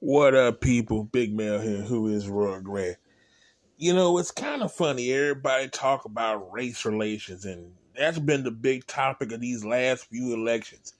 What 0.00 0.36
up, 0.36 0.60
people? 0.60 1.02
Big 1.02 1.34
Mel 1.34 1.58
here, 1.58 1.80
who 1.80 2.06
is 2.06 2.28
Rugrat. 2.28 2.98
You 3.78 3.92
know, 3.92 4.16
it's 4.18 4.30
kind 4.30 4.62
of 4.62 4.72
funny. 4.72 5.12
Everybody 5.12 5.68
talk 5.70 6.04
about 6.04 6.52
race 6.52 6.84
relations, 6.84 7.44
and 7.44 7.72
that's 7.96 8.20
been 8.20 8.44
the 8.44 8.52
big 8.52 8.86
topic 8.86 9.32
of 9.32 9.40
these 9.40 9.64
last 9.64 10.04
few 10.04 10.32
elections. 10.34 10.92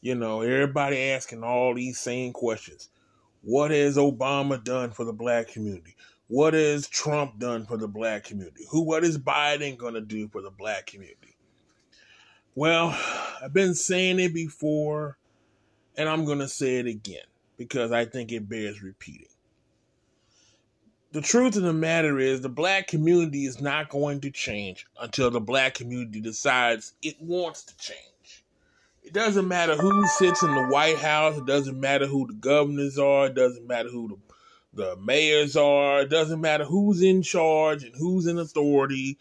You 0.00 0.14
know, 0.14 0.42
everybody 0.42 1.10
asking 1.10 1.42
all 1.42 1.74
these 1.74 1.98
same 1.98 2.32
questions. 2.32 2.88
What 3.42 3.72
has 3.72 3.96
Obama 3.96 4.62
done 4.62 4.92
for 4.92 5.04
the 5.04 5.12
black 5.12 5.48
community? 5.48 5.96
What 6.28 6.54
has 6.54 6.86
Trump 6.86 7.40
done 7.40 7.66
for 7.66 7.76
the 7.76 7.88
black 7.88 8.22
community? 8.22 8.64
Who 8.70 8.82
what 8.82 9.02
is 9.02 9.18
Biden 9.18 9.76
gonna 9.76 10.02
do 10.02 10.28
for 10.28 10.40
the 10.40 10.52
black 10.52 10.86
community? 10.86 11.36
Well, 12.54 12.96
I've 13.42 13.52
been 13.52 13.74
saying 13.74 14.20
it 14.20 14.32
before, 14.32 15.18
and 15.96 16.08
I'm 16.08 16.24
gonna 16.24 16.46
say 16.46 16.76
it 16.76 16.86
again 16.86 17.26
because 17.56 17.92
I 17.92 18.04
think 18.04 18.32
it 18.32 18.48
bears 18.48 18.82
repeating. 18.82 19.28
The 21.12 21.20
truth 21.22 21.56
of 21.56 21.62
the 21.62 21.72
matter 21.72 22.18
is, 22.18 22.42
the 22.42 22.48
black 22.48 22.88
community 22.88 23.46
is 23.46 23.60
not 23.60 23.88
going 23.88 24.20
to 24.20 24.30
change 24.30 24.86
until 25.00 25.30
the 25.30 25.40
black 25.40 25.74
community 25.74 26.20
decides 26.20 26.92
it 27.00 27.16
wants 27.20 27.62
to 27.62 27.76
change. 27.78 28.44
It 29.02 29.12
doesn't 29.12 29.46
matter 29.46 29.76
who 29.76 30.06
sits 30.08 30.42
in 30.42 30.54
the 30.54 30.66
White 30.66 30.98
House, 30.98 31.38
it 31.38 31.46
doesn't 31.46 31.78
matter 31.78 32.06
who 32.06 32.26
the 32.26 32.34
governors 32.34 32.98
are, 32.98 33.26
it 33.26 33.34
doesn't 33.34 33.66
matter 33.66 33.88
who 33.88 34.08
the, 34.74 34.82
the 34.82 34.96
mayors 34.96 35.56
are, 35.56 36.02
it 36.02 36.10
doesn't 36.10 36.40
matter 36.40 36.64
who's 36.64 37.00
in 37.00 37.22
charge 37.22 37.84
and 37.84 37.94
who's 37.94 38.26
in 38.26 38.38
authority. 38.38 39.16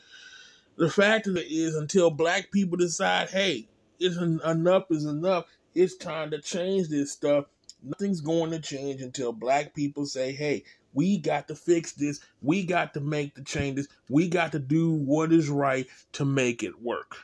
The 0.75 0.89
fact 0.89 1.27
of 1.27 1.37
it 1.37 1.47
is, 1.49 1.75
until 1.75 2.09
black 2.09 2.51
people 2.51 2.77
decide, 2.77 3.29
hey, 3.29 3.69
it's 3.99 4.17
enough 4.17 4.85
is 4.89 5.05
enough, 5.05 5.45
it's 5.73 5.95
time 5.95 6.31
to 6.31 6.41
change 6.41 6.89
this 6.89 7.11
stuff 7.11 7.45
Nothing's 7.85 8.21
going 8.21 8.51
to 8.51 8.59
change 8.59 9.01
until 9.01 9.31
black 9.31 9.73
people 9.73 10.05
say, 10.05 10.31
hey, 10.31 10.63
we 10.93 11.17
got 11.17 11.47
to 11.49 11.55
fix 11.55 11.91
this. 11.91 12.19
We 12.41 12.65
got 12.65 12.93
to 12.95 12.99
make 12.99 13.35
the 13.35 13.43
changes. 13.43 13.87
We 14.09 14.27
got 14.29 14.53
to 14.53 14.59
do 14.59 14.91
what 14.91 15.31
is 15.31 15.49
right 15.49 15.85
to 16.13 16.25
make 16.25 16.63
it 16.63 16.81
work. 16.81 17.17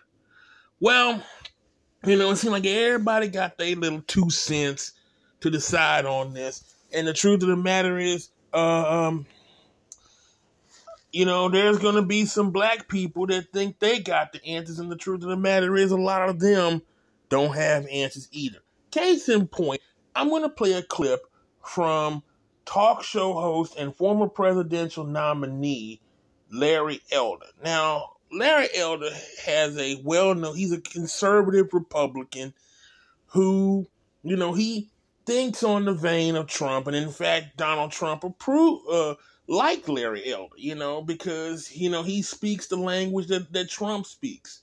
Well, 0.80 1.24
you 2.06 2.18
know, 2.18 2.32
it 2.32 2.36
seems 2.38 2.52
like 2.52 2.66
everybody 2.66 3.28
got 3.28 3.58
their 3.58 3.76
little 3.76 4.02
two 4.02 4.30
cents 4.30 4.94
to 5.42 5.50
decide 5.50 6.06
on 6.06 6.34
this. 6.34 6.64
And 6.94 7.08
the 7.08 7.14
truth 7.14 7.42
of 7.44 7.50
the 7.50 7.56
matter 7.56 7.98
is, 7.98 8.30
uh, 8.54 9.08
um, 9.08 9.26
you 11.14 11.26
know, 11.26 11.50
there's 11.50 11.80
going 11.80 11.96
to 11.96 12.02
be 12.02 12.26
some 12.26 12.52
black 12.52 12.88
people 12.88 13.28
that 13.28 13.52
think 13.54 13.80
they 13.80 14.00
got 14.00 14.34
the 14.34 14.44
answers. 14.46 14.80
And 14.80 14.92
the 14.92 14.98
truth 14.98 15.24
of 15.24 15.30
the 15.30 15.38
matter 15.38 15.76
is, 15.76 15.92
a 15.92 15.98
lot 15.98 16.28
of 16.28 16.40
them 16.40 16.82
don't 17.30 17.56
have 17.56 17.88
answers 17.88 18.28
either. 18.32 18.60
Case 18.92 19.30
in 19.30 19.48
point, 19.48 19.82
I'm 20.16 20.30
going 20.30 20.44
to 20.44 20.50
play 20.50 20.74
a 20.74 20.84
clip 20.84 21.22
from 21.64 22.24
talk 22.66 23.04
show 23.04 23.34
host 23.34 23.76
and 23.78 23.96
former 23.96 24.28
presidential 24.28 25.06
nominee 25.06 26.02
Larry 26.52 27.02
Elder. 27.12 27.48
Now, 27.64 28.14
Larry 28.32 28.68
Elder 28.76 29.10
has 29.46 29.78
a 29.78 30.02
well 30.04 30.34
known, 30.36 30.56
he's 30.56 30.72
a 30.72 30.82
conservative 30.82 31.74
Republican 31.74 32.54
who, 33.28 33.88
you 34.24 34.36
know, 34.36 34.54
he 34.54 34.90
thinks 35.26 35.64
on 35.64 35.86
the 35.86 35.94
vein 35.94 36.36
of 36.36 36.48
Trump. 36.48 36.88
And 36.88 36.96
in 36.96 37.10
fact, 37.10 37.58
Donald 37.58 37.92
Trump 37.92 38.24
approved, 38.24 38.84
uh, 38.90 39.16
like 39.48 39.88
Larry 39.88 40.32
Elder, 40.32 40.56
you 40.58 40.76
know, 40.76 41.02
because, 41.02 41.76
you 41.76 41.90
know, 41.90 42.04
he 42.04 42.22
speaks 42.22 42.68
the 42.68 42.78
language 42.78 43.28
that, 43.28 43.52
that 43.54 43.70
Trump 43.70 44.06
speaks. 44.06 44.62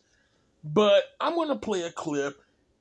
But 0.64 1.04
I'm 1.20 1.34
going 1.34 1.48
to 1.48 1.56
play 1.56 1.82
a 1.82 1.92
clip 1.92 2.40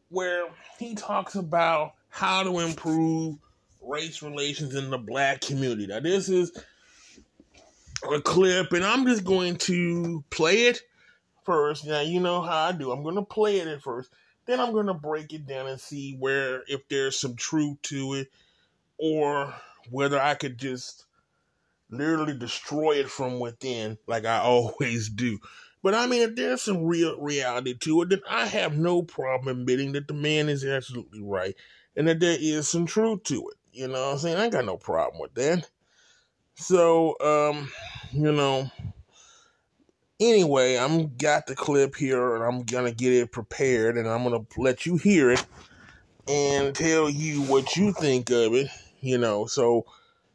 where 0.10 0.48
he 0.80 0.96
talks 0.96 1.36
about 1.36 1.94
how 2.18 2.42
to 2.42 2.60
improve 2.60 3.38
race 3.80 4.24
relations 4.24 4.74
in 4.74 4.90
the 4.90 4.98
black 4.98 5.40
community. 5.40 5.86
Now, 5.86 6.00
this 6.00 6.30
is 6.30 6.52
a 8.12 8.20
clip, 8.20 8.74
and 8.74 8.84
I'm 8.84 9.06
just 9.06 9.24
going 9.24 9.58
to 9.58 10.24
play 10.32 10.66
it 10.66 10.82
first. 11.46 11.86
Now, 11.86 12.02
you 12.02 12.20
know 12.20 12.42
how 12.42 12.70
I 12.70 12.72
do. 12.72 12.92
I'm 12.92 13.04
going 13.04 13.18
to 13.18 13.22
play 13.22 13.60
it 13.60 13.68
at 13.68 13.84
first. 13.84 14.10
Then 14.48 14.60
I'm 14.60 14.72
going 14.72 14.88
to 14.88 14.96
break 14.96 15.32
it 15.32 15.46
down 15.46 15.68
and 15.68 15.80
see 15.80 16.16
where, 16.18 16.64
if 16.68 16.88
there's 16.90 17.20
some 17.20 17.36
truth 17.36 17.78
to 17.84 18.16
it, 18.16 18.32
or 18.98 19.54
whether 19.92 20.20
I 20.20 20.34
could 20.34 20.58
just 20.58 21.06
literally 21.92 22.36
destroy 22.36 22.94
it 22.94 23.12
from 23.12 23.40
within, 23.40 24.00
like 24.08 24.26
I 24.26 24.38
always 24.40 25.08
do. 25.08 25.38
But 25.84 25.94
I 25.94 26.08
mean, 26.08 26.24
if 26.24 26.36
there's 26.36 26.64
some 26.64 26.84
real 26.84 27.16
reality 27.22 27.76
to 27.82 28.02
it, 28.02 28.10
then 28.10 28.22
I 28.28 28.48
have 28.48 28.76
no 28.76 29.04
problem 29.04 29.60
admitting 29.60 29.92
that 29.92 30.08
the 30.08 30.16
man 30.16 30.50
is 30.50 30.66
absolutely 30.66 31.22
right 31.22 31.56
and 31.98 32.08
that 32.08 32.22
there 32.22 32.38
is 32.40 32.70
some 32.70 32.86
truth 32.86 33.24
to 33.24 33.50
it. 33.50 33.58
You 33.74 33.88
know 33.88 33.94
what 33.94 34.14
I'm 34.14 34.18
saying? 34.20 34.38
I 34.38 34.44
ain't 34.46 34.54
got 34.54 34.66
no 34.66 34.78
problem 34.78 35.20
with 35.20 35.34
that. 35.34 35.70
So, 36.56 37.16
um, 37.20 37.70
you 38.12 38.32
know, 38.32 38.72
anyway, 40.20 40.78
I'm 40.78 41.16
got 41.18 41.48
the 41.48 41.56
clip 41.56 41.96
here 41.96 42.36
and 42.36 42.44
I'm 42.44 42.64
gonna 42.64 42.92
get 42.92 43.14
it 43.14 43.32
prepared 43.32 43.98
and 43.98 44.08
I'm 44.08 44.24
gonna 44.24 44.46
let 44.58 44.86
you 44.86 44.98
hear 44.98 45.32
it 45.32 45.46
and 46.28 46.74
tell 46.74 47.10
you 47.10 47.42
what 47.44 47.76
you 47.76 47.92
think 47.92 48.30
of 48.30 48.54
it, 48.54 48.70
you 49.02 49.18
know. 49.18 49.46
So 49.46 49.86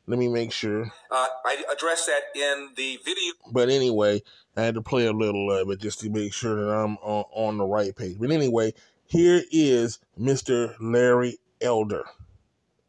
let 0.06 0.18
me 0.18 0.28
make 0.28 0.52
sure. 0.52 0.84
Uh, 1.10 1.26
I 1.44 1.64
addressed 1.72 2.06
that 2.06 2.38
in 2.38 2.70
the 2.76 2.98
video. 3.04 3.32
But 3.50 3.68
anyway, 3.68 4.22
I 4.56 4.62
had 4.62 4.74
to 4.74 4.82
play 4.82 5.06
a 5.06 5.12
little 5.12 5.50
of 5.52 5.70
it 5.70 5.80
just 5.80 6.00
to 6.00 6.10
make 6.10 6.32
sure 6.32 6.56
that 6.56 6.70
I'm 6.70 6.96
on, 6.98 7.24
on 7.32 7.58
the 7.58 7.64
right 7.64 7.94
page. 7.94 8.16
But 8.18 8.30
anyway, 8.30 8.74
here 9.06 9.42
is 9.50 9.98
Mr. 10.18 10.74
Larry 10.80 11.38
elder, 11.62 12.04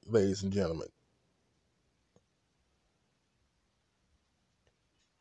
ladies 0.06 0.44
and 0.44 0.52
gentlemen. 0.52 0.88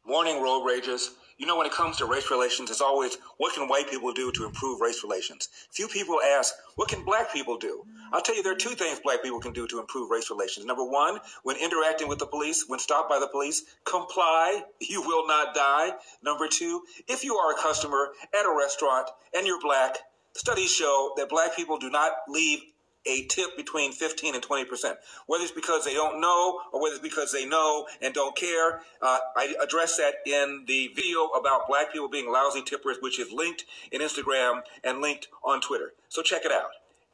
Morning, 0.05 0.43
road 0.43 0.65
rages. 0.65 1.13
You 1.39 1.47
know, 1.47 1.57
when 1.57 1.67
it 1.67 1.73
comes 1.73 1.97
to 1.97 2.07
race 2.07 2.31
relations, 2.31 2.71
it's 2.71 2.81
always 2.81 3.17
what 3.39 3.55
can 3.55 3.67
white 3.69 3.91
people 3.91 4.13
do 4.13 4.31
to 4.33 4.45
improve 4.45 4.81
race 4.81 5.03
relations? 5.03 5.49
Few 5.71 5.89
people 5.89 6.21
ask, 6.21 6.55
what 6.77 6.89
can 6.89 7.05
black 7.05 7.33
people 7.33 7.57
do? 7.57 7.85
I'll 8.13 8.21
tell 8.21 8.37
you, 8.37 8.43
there 8.43 8.53
are 8.53 8.57
two 8.57 8.77
things 8.77 9.01
black 9.01 9.23
people 9.23 9.41
can 9.41 9.53
do 9.53 9.67
to 9.69 9.81
improve 9.81 10.11
race 10.11 10.31
relations. 10.31 10.67
Number 10.67 10.85
one, 10.85 11.19
when 11.43 11.57
interacting 11.57 12.09
with 12.09 12.19
the 12.19 12.27
police, 12.27 12.67
when 12.69 12.79
stopped 12.79 13.09
by 13.09 13.19
the 13.19 13.27
police, 13.27 13.63
comply, 13.85 14.63
you 14.81 15.03
will 15.03 15.27
not 15.27 15.55
die. 15.55 15.93
Number 16.23 16.47
two, 16.47 16.83
if 17.09 17.25
you 17.25 17.37
are 17.37 17.53
a 17.53 17.61
customer 17.61 18.11
at 18.39 18.47
a 18.47 18.57
restaurant 18.57 19.09
and 19.35 19.47
you're 19.47 19.61
black, 19.61 19.97
studies 20.35 20.71
show 20.71 21.13
that 21.17 21.29
black 21.29 21.57
people 21.57 21.79
do 21.79 21.91
not 21.91 22.13
leave 22.29 22.61
a 23.07 23.25
tip 23.27 23.57
between 23.57 23.93
15 23.93 24.35
and 24.35 24.43
20 24.43 24.65
percent. 24.65 24.99
Whether 25.27 25.45
it's 25.45 25.53
because 25.53 25.85
they 25.85 25.95
don't 25.95 26.21
know 26.21 26.61
or 26.73 26.81
whether 26.81 26.95
it's 26.95 27.03
because 27.03 27.33
they 27.33 27.45
know 27.45 27.87
and 28.01 28.15
don't 28.15 28.37
care. 28.37 28.83
Uh, 29.01 29.19
I 29.37 29.55
address 29.63 29.97
that 29.97 30.15
in 30.27 30.65
the 30.67 30.89
video 30.95 31.27
about 31.29 31.67
black 31.69 31.93
people 31.93 32.09
being 32.09 32.31
lousy 32.31 32.63
tippers, 32.63 32.99
which 33.01 33.19
is 33.19 33.33
linked 33.33 33.65
in 33.91 34.01
Instagram 34.01 34.63
and 34.85 35.01
linked 35.01 35.29
on 35.45 35.61
Twitter. 35.61 35.93
So 36.09 36.23
check 36.23 36.45
it 36.45 36.53
out. 36.53 36.71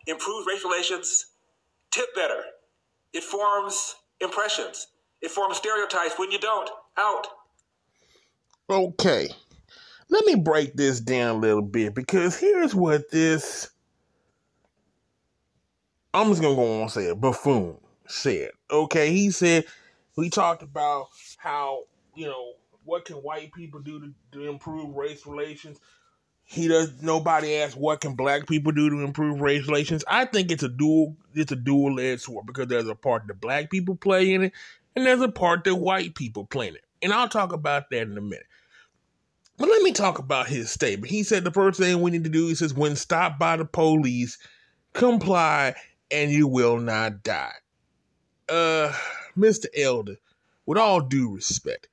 Improve 0.06 0.46
race 0.46 0.64
relations, 0.64 1.26
tip 1.90 2.14
better. 2.14 2.42
It 3.12 3.22
forms 3.22 3.96
impressions. 4.20 4.88
It 5.20 5.30
forms 5.30 5.56
stereotypes 5.56 6.18
when 6.18 6.30
you 6.30 6.38
don't. 6.38 6.70
Out. 6.96 7.26
Okay. 8.70 9.28
Let 10.10 10.24
me 10.24 10.36
break 10.36 10.74
this 10.74 11.00
down 11.00 11.36
a 11.36 11.38
little 11.38 11.62
bit 11.62 11.94
because 11.94 12.38
here's 12.38 12.74
what 12.74 13.10
this 13.10 13.70
I'm 16.14 16.28
just 16.28 16.40
gonna 16.42 16.56
go 16.56 16.76
on 16.76 16.82
and 16.82 16.90
say 16.90 17.04
it. 17.04 17.20
Buffoon 17.20 17.76
said, 18.06 18.50
okay, 18.70 19.12
he 19.12 19.30
said 19.30 19.64
we 20.16 20.30
talked 20.30 20.62
about 20.62 21.08
how 21.36 21.84
you 22.14 22.26
know 22.26 22.52
what 22.84 23.04
can 23.04 23.16
white 23.16 23.52
people 23.52 23.80
do 23.80 24.00
to, 24.00 24.14
to 24.32 24.48
improve 24.48 24.96
race 24.96 25.26
relations. 25.26 25.78
He 26.44 26.66
does. 26.66 27.02
Nobody 27.02 27.56
asked 27.56 27.76
what 27.76 28.00
can 28.00 28.14
black 28.14 28.48
people 28.48 28.72
do 28.72 28.88
to 28.88 29.00
improve 29.00 29.42
race 29.42 29.66
relations. 29.68 30.02
I 30.08 30.24
think 30.24 30.50
it's 30.50 30.62
a 30.62 30.68
dual. 30.68 31.14
It's 31.34 31.52
a 31.52 31.56
dual 31.56 32.00
edged 32.00 32.22
sword 32.22 32.46
because 32.46 32.68
there's 32.68 32.88
a 32.88 32.94
part 32.94 33.26
that 33.26 33.40
black 33.40 33.70
people 33.70 33.94
play 33.94 34.32
in 34.32 34.44
it, 34.44 34.52
and 34.96 35.04
there's 35.04 35.20
a 35.20 35.28
part 35.28 35.64
that 35.64 35.74
white 35.74 36.14
people 36.14 36.46
play 36.46 36.68
in 36.68 36.74
it. 36.76 36.84
And 37.02 37.12
I'll 37.12 37.28
talk 37.28 37.52
about 37.52 37.90
that 37.90 38.02
in 38.02 38.16
a 38.16 38.22
minute. 38.22 38.46
But 39.58 39.68
let 39.68 39.82
me 39.82 39.92
talk 39.92 40.18
about 40.18 40.46
his 40.46 40.70
statement. 40.70 41.10
He 41.10 41.22
said 41.22 41.44
the 41.44 41.50
first 41.50 41.78
thing 41.78 42.00
we 42.00 42.12
need 42.12 42.24
to 42.24 42.30
do, 42.30 42.46
he 42.46 42.54
says, 42.54 42.72
when 42.72 42.96
stopped 42.96 43.38
by 43.38 43.56
the 43.56 43.64
police, 43.64 44.38
comply 44.94 45.74
and 46.10 46.30
you 46.30 46.48
will 46.48 46.78
not 46.78 47.22
die. 47.22 47.54
Uh, 48.48 48.92
Mr. 49.36 49.66
Elder, 49.76 50.16
with 50.66 50.78
all 50.78 51.00
due 51.00 51.34
respect, 51.34 51.88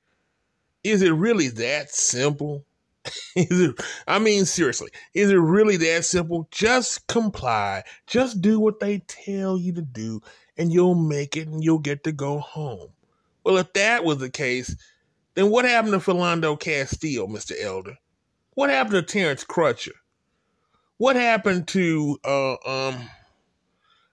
is 0.82 1.02
it 1.02 1.10
really 1.10 1.48
that 1.48 1.90
simple? 1.90 2.64
is 3.36 3.60
it, 3.60 3.80
I 4.06 4.18
mean, 4.18 4.44
seriously, 4.44 4.90
is 5.14 5.30
it 5.30 5.36
really 5.36 5.76
that 5.76 6.04
simple? 6.04 6.48
Just 6.50 7.06
comply. 7.06 7.84
Just 8.06 8.40
do 8.40 8.58
what 8.58 8.80
they 8.80 8.98
tell 9.00 9.58
you 9.58 9.72
to 9.74 9.82
do, 9.82 10.22
and 10.56 10.72
you'll 10.72 10.94
make 10.94 11.36
it 11.36 11.48
and 11.48 11.62
you'll 11.62 11.78
get 11.78 12.04
to 12.04 12.12
go 12.12 12.38
home. 12.38 12.88
Well, 13.44 13.58
if 13.58 13.72
that 13.74 14.04
was 14.04 14.18
the 14.18 14.30
case, 14.30 14.74
then 15.34 15.50
what 15.50 15.64
happened 15.64 15.92
to 15.92 15.98
Philando 15.98 16.58
Castile, 16.58 17.28
Mr. 17.28 17.52
Elder? 17.60 17.98
What 18.54 18.70
happened 18.70 18.94
to 18.94 19.02
Terrence 19.02 19.44
Crutcher? 19.44 19.92
What 20.96 21.14
happened 21.14 21.68
to 21.68 22.18
uh, 22.24 22.54
um 22.64 23.08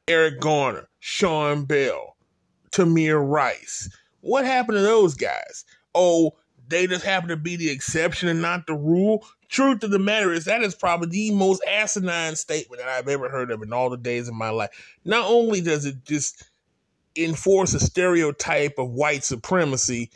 Eric 0.10 0.42
Garner, 0.42 0.90
Sean 1.00 1.64
Bell, 1.64 2.18
Tamir 2.72 3.26
Rice. 3.26 3.90
What 4.20 4.44
happened 4.46 4.78
to 4.78 4.82
those 4.82 5.14
guys? 5.14 5.64
Oh, 5.96 6.34
they 6.68 6.88
just 6.88 7.06
happen 7.06 7.30
to 7.30 7.38
be 7.38 7.56
the 7.56 7.70
exception 7.70 8.28
and 8.28 8.42
not 8.42 8.68
the 8.68 8.74
rule. 8.74 9.26
Truth 9.48 9.84
of 9.84 9.92
the 9.92 10.00
matter 10.00 10.34
is, 10.34 10.46
that 10.46 10.62
is 10.62 10.76
probably 10.76 11.08
the 11.10 11.32
most 11.32 11.64
asinine 11.66 12.36
statement 12.36 12.82
that 12.82 12.90
I've 12.90 13.08
ever 13.08 13.30
heard 13.30 13.50
of 13.50 13.62
in 13.62 13.72
all 13.72 13.90
the 13.90 13.98
days 13.98 14.28
of 14.28 14.34
my 14.34 14.50
life. 14.50 14.70
Not 15.06 15.30
only 15.30 15.62
does 15.62 15.86
it 15.86 16.04
just 16.04 16.44
enforce 17.16 17.74
a 17.74 17.80
stereotype 17.80 18.78
of 18.80 18.92
white 18.92 19.24
supremacy, 19.24 20.10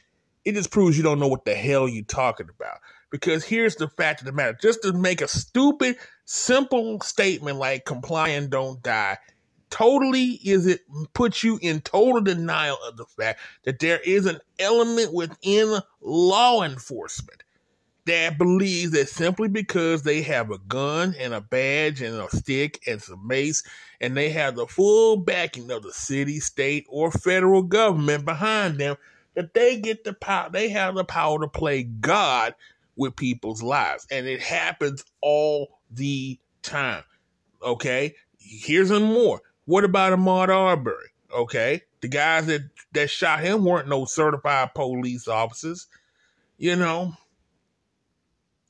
it 0.43 0.53
just 0.53 0.71
proves 0.71 0.97
you 0.97 1.03
don't 1.03 1.19
know 1.19 1.27
what 1.27 1.45
the 1.45 1.55
hell 1.55 1.87
you're 1.87 2.03
talking 2.03 2.49
about. 2.49 2.79
Because 3.09 3.45
here's 3.45 3.75
the 3.77 3.87
fact 3.87 4.19
of 4.19 4.25
the 4.25 4.33
matter 4.33 4.57
just 4.61 4.81
to 4.81 4.91
make 4.91 5.21
a 5.21 5.29
stupid, 5.29 5.95
simple 6.25 6.99
statement 6.99 7.57
like 7.57 7.85
comply 7.85 8.29
and 8.29 8.49
don't 8.49 8.83
die 8.83 9.17
totally 9.69 10.39
is 10.43 10.65
it 10.65 10.81
puts 11.13 11.43
you 11.43 11.59
in 11.61 11.81
total 11.81 12.21
denial 12.21 12.77
of 12.87 12.97
the 12.97 13.05
fact 13.05 13.39
that 13.63 13.79
there 13.79 13.99
is 13.99 14.25
an 14.25 14.39
element 14.59 15.13
within 15.13 15.79
law 16.01 16.63
enforcement 16.63 17.43
that 18.05 18.37
believes 18.37 18.91
that 18.91 19.09
simply 19.09 19.49
because 19.49 20.03
they 20.03 20.21
have 20.21 20.49
a 20.49 20.57
gun 20.59 21.13
and 21.19 21.33
a 21.33 21.41
badge 21.41 22.01
and 22.01 22.15
a 22.15 22.29
stick 22.29 22.81
and 22.87 23.01
some 23.01 23.27
mace 23.27 23.63
and 23.99 24.15
they 24.15 24.29
have 24.29 24.55
the 24.55 24.65
full 24.65 25.17
backing 25.17 25.69
of 25.71 25.83
the 25.83 25.91
city, 25.91 26.39
state, 26.39 26.85
or 26.89 27.11
federal 27.11 27.63
government 27.63 28.23
behind 28.25 28.77
them, 28.77 28.95
that 29.33 29.53
they 29.53 29.79
get 29.79 30.03
the 30.03 30.13
power, 30.13 30.49
they 30.49 30.69
have 30.69 30.95
the 30.95 31.03
power 31.03 31.39
to 31.39 31.47
play 31.47 31.83
God 31.83 32.55
with 32.95 33.15
people's 33.15 33.61
lives. 33.61 34.07
And 34.09 34.25
it 34.25 34.41
happens 34.41 35.03
all 35.21 35.79
the 35.91 36.39
time. 36.61 37.03
Okay? 37.61 38.15
Here's 38.39 38.87
some 38.87 39.03
more. 39.03 39.41
What 39.67 39.83
about 39.83 40.17
Ahmaud 40.17 40.47
Arbery? 40.47 41.09
Okay, 41.31 41.81
the 41.99 42.07
guys 42.07 42.45
that 42.45 42.61
that 42.93 43.09
shot 43.09 43.41
him 43.41 43.65
weren't 43.65 43.89
no 43.89 44.05
certified 44.05 44.73
police 44.73 45.27
officers, 45.27 45.87
you 46.57 46.77
know. 46.77 47.13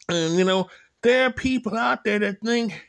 And 0.09 0.37
you 0.37 0.43
know, 0.43 0.67
there 1.03 1.27
are 1.27 1.31
people 1.31 1.77
out 1.77 2.03
there 2.03 2.17
that 2.17 2.41
think 2.41 2.83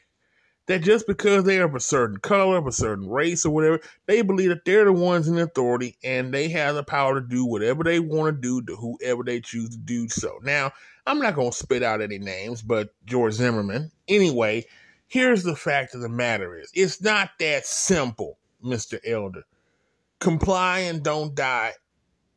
that 0.69 0.81
just 0.81 1.07
because 1.07 1.45
they 1.45 1.59
are 1.59 1.67
of 1.67 1.75
a 1.75 1.81
certain 1.81 2.17
color, 2.17 2.57
of 2.57 2.67
a 2.67 2.73
certain 2.73 3.11
race, 3.11 3.45
or 3.45 3.51
whatever, 3.51 3.81
they 4.07 4.23
believe 4.23 4.49
that 4.49 4.65
they're 4.65 4.87
the 4.87 4.93
ones 4.93 5.29
in 5.29 5.37
authority 5.37 5.99
and 6.03 6.33
they 6.33 6.49
have 6.49 6.77
the 6.77 6.83
power 6.83 7.21
to 7.21 7.27
do 7.27 7.45
whatever 7.45 7.85
they 7.85 8.01
want 8.01 8.37
to 8.37 8.41
do 8.41 8.63
to 8.63 8.77
whoever 8.77 9.23
they 9.23 9.41
choose 9.41 9.69
to 9.69 9.79
do 9.79 10.09
so. 10.09 10.39
Now, 10.43 10.73
I'm 11.07 11.19
not 11.19 11.35
going 11.35 11.51
to 11.51 11.57
spit 11.57 11.83
out 11.83 12.01
any 12.01 12.19
names, 12.19 12.63
but 12.63 12.95
George 13.05 13.35
Zimmerman. 13.35 13.91
Anyway, 14.09 14.65
Here's 15.09 15.43
the 15.43 15.57
fact 15.57 15.95
of 15.95 16.03
the 16.03 16.09
matter 16.09 16.57
is, 16.57 16.71
it's 16.75 17.03
not 17.03 17.31
that 17.41 17.67
simple, 17.67 18.39
Mr. 18.63 18.99
Elder. 19.07 19.43
Comply 20.21 20.81
and 20.81 21.03
don't 21.03 21.35
die 21.35 21.73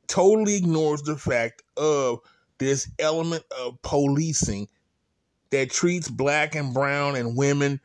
totally 0.07 0.55
ignores 0.55 1.01
the 1.03 1.17
fact 1.17 1.63
of 1.77 2.19
this 2.57 2.89
element 2.99 3.43
of 3.59 3.81
policing 3.81 4.67
that 5.51 5.71
treats 5.71 6.09
black 6.09 6.55
and 6.55 6.73
brown 6.73 7.15
and 7.15 7.37
women, 7.37 7.79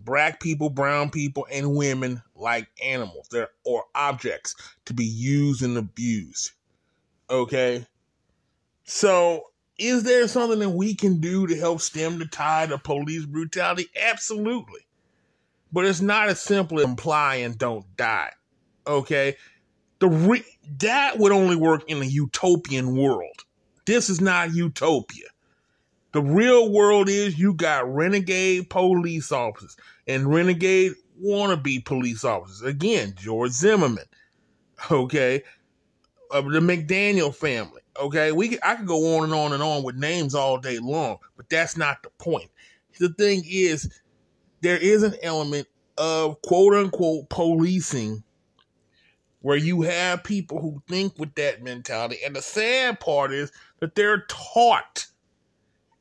black 0.00 0.40
people, 0.40 0.70
brown 0.70 1.10
people, 1.10 1.46
and 1.50 1.76
women 1.76 2.22
like 2.34 2.68
animals 2.84 3.28
They're, 3.30 3.50
or 3.64 3.84
objects 3.94 4.54
to 4.86 4.94
be 4.94 5.04
used 5.04 5.62
and 5.62 5.78
abused. 5.78 6.52
Okay? 7.30 7.86
So 8.84 9.44
is 9.78 10.02
there 10.02 10.26
something 10.26 10.58
that 10.58 10.70
we 10.70 10.94
can 10.94 11.20
do 11.20 11.46
to 11.46 11.56
help 11.56 11.80
stem 11.80 12.18
the 12.18 12.26
tide 12.26 12.72
of 12.72 12.82
police 12.82 13.24
brutality? 13.24 13.86
Absolutely. 14.00 14.80
But 15.72 15.84
it's 15.84 16.00
not 16.00 16.28
as 16.28 16.40
simple 16.40 16.78
as 16.78 16.84
imply 16.84 17.36
and 17.36 17.56
don't 17.56 17.84
die. 17.96 18.32
Okay? 18.86 19.36
The 20.00 20.08
re- 20.08 20.44
that 20.78 21.18
would 21.18 21.32
only 21.32 21.56
work 21.56 21.84
in 21.88 22.02
a 22.02 22.06
utopian 22.06 22.96
world. 22.96 23.44
This 23.86 24.10
is 24.10 24.20
not 24.20 24.54
utopia. 24.54 25.26
The 26.12 26.22
real 26.22 26.72
world 26.72 27.08
is 27.08 27.38
you 27.38 27.54
got 27.54 27.92
renegade 27.92 28.70
police 28.70 29.30
officers 29.30 29.76
and 30.06 30.32
renegade 30.32 30.92
wannabe 31.22 31.84
police 31.84 32.24
officers. 32.24 32.62
Again, 32.62 33.14
George 33.16 33.52
Zimmerman. 33.52 34.04
Okay? 34.90 35.42
Of 36.30 36.50
the 36.50 36.60
McMichael 36.60 37.34
family. 37.34 37.82
Okay, 37.98 38.30
we 38.32 38.58
I 38.62 38.76
could 38.76 38.86
go 38.86 39.16
on 39.16 39.24
and 39.24 39.34
on 39.34 39.52
and 39.52 39.62
on 39.62 39.82
with 39.82 39.96
names 39.96 40.34
all 40.34 40.58
day 40.58 40.78
long, 40.78 41.18
but 41.36 41.48
that's 41.48 41.76
not 41.76 42.02
the 42.02 42.10
point. 42.18 42.50
The 43.00 43.08
thing 43.10 43.42
is, 43.46 44.00
there 44.60 44.78
is 44.78 45.02
an 45.02 45.14
element 45.22 45.66
of 45.96 46.40
quote 46.42 46.74
unquote 46.74 47.28
policing 47.28 48.22
where 49.40 49.56
you 49.56 49.82
have 49.82 50.24
people 50.24 50.60
who 50.60 50.82
think 50.88 51.18
with 51.18 51.34
that 51.34 51.62
mentality. 51.62 52.18
And 52.24 52.34
the 52.34 52.42
sad 52.42 53.00
part 53.00 53.32
is 53.32 53.52
that 53.80 53.94
they're 53.94 54.24
taught 54.28 55.06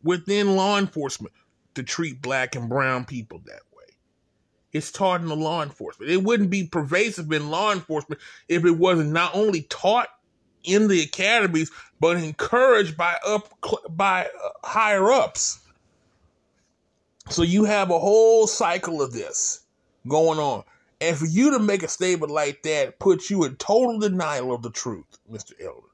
within 0.04 0.56
law 0.56 0.78
enforcement 0.78 1.34
to 1.76 1.84
treat 1.84 2.22
black 2.22 2.56
and 2.56 2.70
brown 2.70 3.06
people 3.06 3.40
that 3.46 3.62
way. 3.76 3.84
It's 4.74 4.92
taught 4.92 5.22
in 5.22 5.28
the 5.28 5.36
law 5.36 5.62
enforcement. 5.62 6.12
It 6.12 6.24
wouldn't 6.24 6.50
be 6.50 6.66
pervasive 6.66 7.32
in 7.32 7.50
law 7.50 7.72
enforcement 7.72 8.22
if 8.48 8.66
it 8.66 8.78
wasn't 8.78 9.12
not 9.12 9.36
only 9.36 9.64
taught 9.64 10.10
in 10.68 10.88
the 10.88 11.02
academies, 11.02 11.72
but 12.00 12.18
encouraged 12.18 12.96
by 12.96 13.16
up 13.26 13.52
by 13.90 14.26
uh, 14.26 14.50
higher 14.64 15.12
ups. 15.12 15.60
So 17.30 17.42
you 17.42 17.64
have 17.66 17.90
a 17.90 18.00
whole 18.00 18.48
cycle 18.48 19.02
of 19.02 19.12
this 19.14 19.62
going 20.08 20.40
on. 20.40 20.64
And 21.00 21.16
for 21.16 21.26
you 21.26 21.52
to 21.52 21.60
make 21.60 21.84
a 21.84 21.88
statement 21.88 22.32
like 22.32 22.64
that 22.64 23.00
puts 23.00 23.30
you 23.30 23.44
in 23.44 23.56
total 23.58 24.00
denial 24.00 24.54
of 24.54 24.64
the 24.64 24.72
truth, 24.72 25.06
Mr. 25.32 25.54
Elder. 25.62 25.88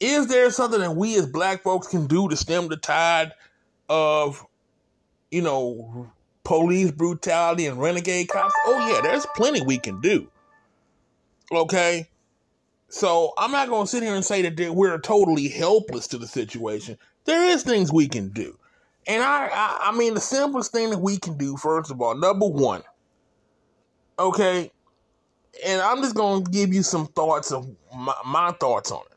Is 0.00 0.28
there 0.28 0.50
something 0.50 0.80
that 0.80 0.96
we 0.96 1.16
as 1.16 1.26
black 1.26 1.62
folks 1.62 1.86
can 1.86 2.06
do 2.06 2.28
to 2.28 2.36
stem 2.36 2.68
the 2.68 2.76
tide 2.76 3.32
of, 3.88 4.44
you 5.30 5.42
know, 5.42 6.10
police 6.44 6.90
brutality 6.90 7.66
and 7.66 7.78
renegade 7.78 8.28
cops? 8.28 8.54
Oh, 8.66 8.92
yeah, 8.92 9.02
there's 9.02 9.26
plenty 9.36 9.62
we 9.62 9.78
can 9.78 10.00
do. 10.00 10.28
Okay? 11.52 12.08
So 12.90 13.32
I'm 13.38 13.52
not 13.52 13.68
going 13.68 13.84
to 13.84 13.90
sit 13.90 14.02
here 14.02 14.14
and 14.14 14.24
say 14.24 14.42
that 14.42 14.74
we're 14.74 14.98
totally 14.98 15.48
helpless 15.48 16.08
to 16.08 16.18
the 16.18 16.26
situation. 16.26 16.98
There 17.24 17.44
is 17.44 17.62
things 17.62 17.92
we 17.92 18.08
can 18.08 18.30
do. 18.30 18.58
And 19.06 19.22
I, 19.22 19.46
I, 19.46 19.78
I 19.88 19.96
mean, 19.96 20.14
the 20.14 20.20
simplest 20.20 20.72
thing 20.72 20.90
that 20.90 20.98
we 20.98 21.16
can 21.16 21.38
do, 21.38 21.56
first 21.56 21.92
of 21.92 22.02
all, 22.02 22.16
number 22.16 22.46
one, 22.46 22.82
okay, 24.18 24.72
and 25.64 25.80
I'm 25.80 26.02
just 26.02 26.16
going 26.16 26.44
to 26.44 26.50
give 26.50 26.74
you 26.74 26.82
some 26.82 27.06
thoughts 27.06 27.52
of 27.52 27.68
my, 27.96 28.14
my 28.26 28.52
thoughts 28.52 28.90
on 28.90 29.02
it. 29.10 29.16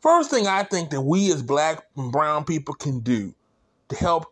First 0.00 0.30
thing 0.30 0.48
I 0.48 0.64
think 0.64 0.90
that 0.90 1.00
we 1.00 1.32
as 1.32 1.40
black 1.40 1.86
and 1.96 2.10
brown 2.10 2.44
people 2.44 2.74
can 2.74 2.98
do 3.00 3.32
to 3.90 3.96
help 3.96 4.26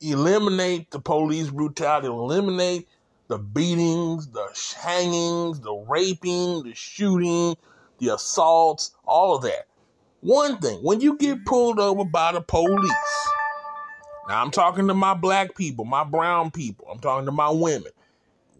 eliminate 0.00 0.90
the 0.90 0.98
police 0.98 1.50
brutality, 1.50 2.06
eliminate 2.06 2.88
the 3.28 3.38
beatings, 3.38 4.28
the 4.28 4.48
hangings, 4.80 5.60
the 5.60 5.72
raping, 5.72 6.62
the 6.62 6.74
shooting, 6.74 7.54
the 8.02 8.14
assaults, 8.14 8.90
all 9.04 9.36
of 9.36 9.42
that. 9.42 9.66
One 10.20 10.58
thing, 10.58 10.78
when 10.78 11.00
you 11.00 11.16
get 11.16 11.44
pulled 11.44 11.78
over 11.78 12.04
by 12.04 12.32
the 12.32 12.40
police, 12.40 12.92
now 14.28 14.42
I'm 14.42 14.50
talking 14.50 14.88
to 14.88 14.94
my 14.94 15.14
black 15.14 15.56
people, 15.56 15.84
my 15.84 16.04
brown 16.04 16.50
people, 16.50 16.86
I'm 16.90 16.98
talking 16.98 17.26
to 17.26 17.32
my 17.32 17.50
women. 17.50 17.92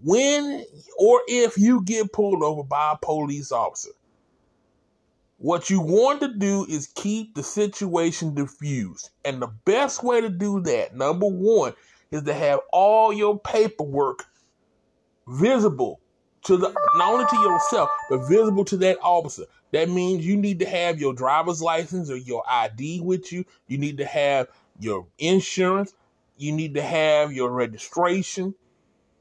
When 0.05 0.65
or 0.99 1.23
if 1.29 1.59
you 1.59 1.83
get 1.83 2.13
pulled 2.13 2.43
over 2.43 2.63
by 2.63 2.93
a 2.93 3.05
police 3.05 3.53
officer, 3.53 3.91
what 5.39 5.71
you 5.71 5.81
want 5.81 6.21
to 6.21 6.29
do 6.29 6.65
is 6.69 6.89
keep 6.95 7.35
the 7.35 7.43
situation 7.43 8.35
diffused. 8.35 9.11
And 9.25 9.43
the 9.43 9.49
best 9.65 10.05
way 10.05 10.21
to 10.21 10.29
do 10.29 10.61
that, 10.63 10.97
number 10.97 11.27
one, 11.27 11.75
is 12.13 12.23
to 12.25 12.35
have 12.35 12.61
all 12.73 13.13
your 13.13 13.39
paperwork 13.41 14.25
visible 15.27 16.01
to 16.45 16.57
the 16.57 16.69
not 16.97 17.13
only 17.13 17.25
to 17.27 17.37
yourself 17.37 17.91
but 18.11 18.29
visible 18.29 18.65
to 18.67 18.77
that 18.79 18.99
officer. 19.03 19.45
That 19.73 19.89
means 19.89 20.27
you 20.27 20.37
need 20.37 20.59
to 20.59 20.67
have 20.67 21.01
your 21.01 21.15
driver's 21.15 21.63
license 21.63 22.11
or 22.11 22.17
your 22.17 22.45
ID 22.49 23.01
with 23.01 23.33
you. 23.33 23.45
You 23.69 23.79
need 23.79 23.97
to 23.99 24.05
have 24.05 24.49
your 24.79 25.07
insurance. 25.19 25.95
You 26.37 26.53
need 26.53 26.75
to 26.75 26.83
have 26.83 27.33
your 27.33 27.51
registration 27.51 28.55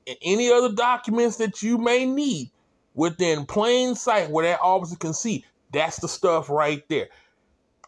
and 0.07 0.17
any 0.21 0.51
other 0.51 0.73
documents 0.73 1.37
that 1.37 1.61
you 1.61 1.77
may 1.77 2.05
need 2.05 2.49
within 2.93 3.45
plain 3.45 3.95
sight 3.95 4.29
where 4.29 4.45
that 4.45 4.59
officer 4.61 4.95
can 4.95 5.13
see. 5.13 5.45
That's 5.71 5.97
the 5.97 6.07
stuff 6.07 6.49
right 6.49 6.83
there. 6.89 7.07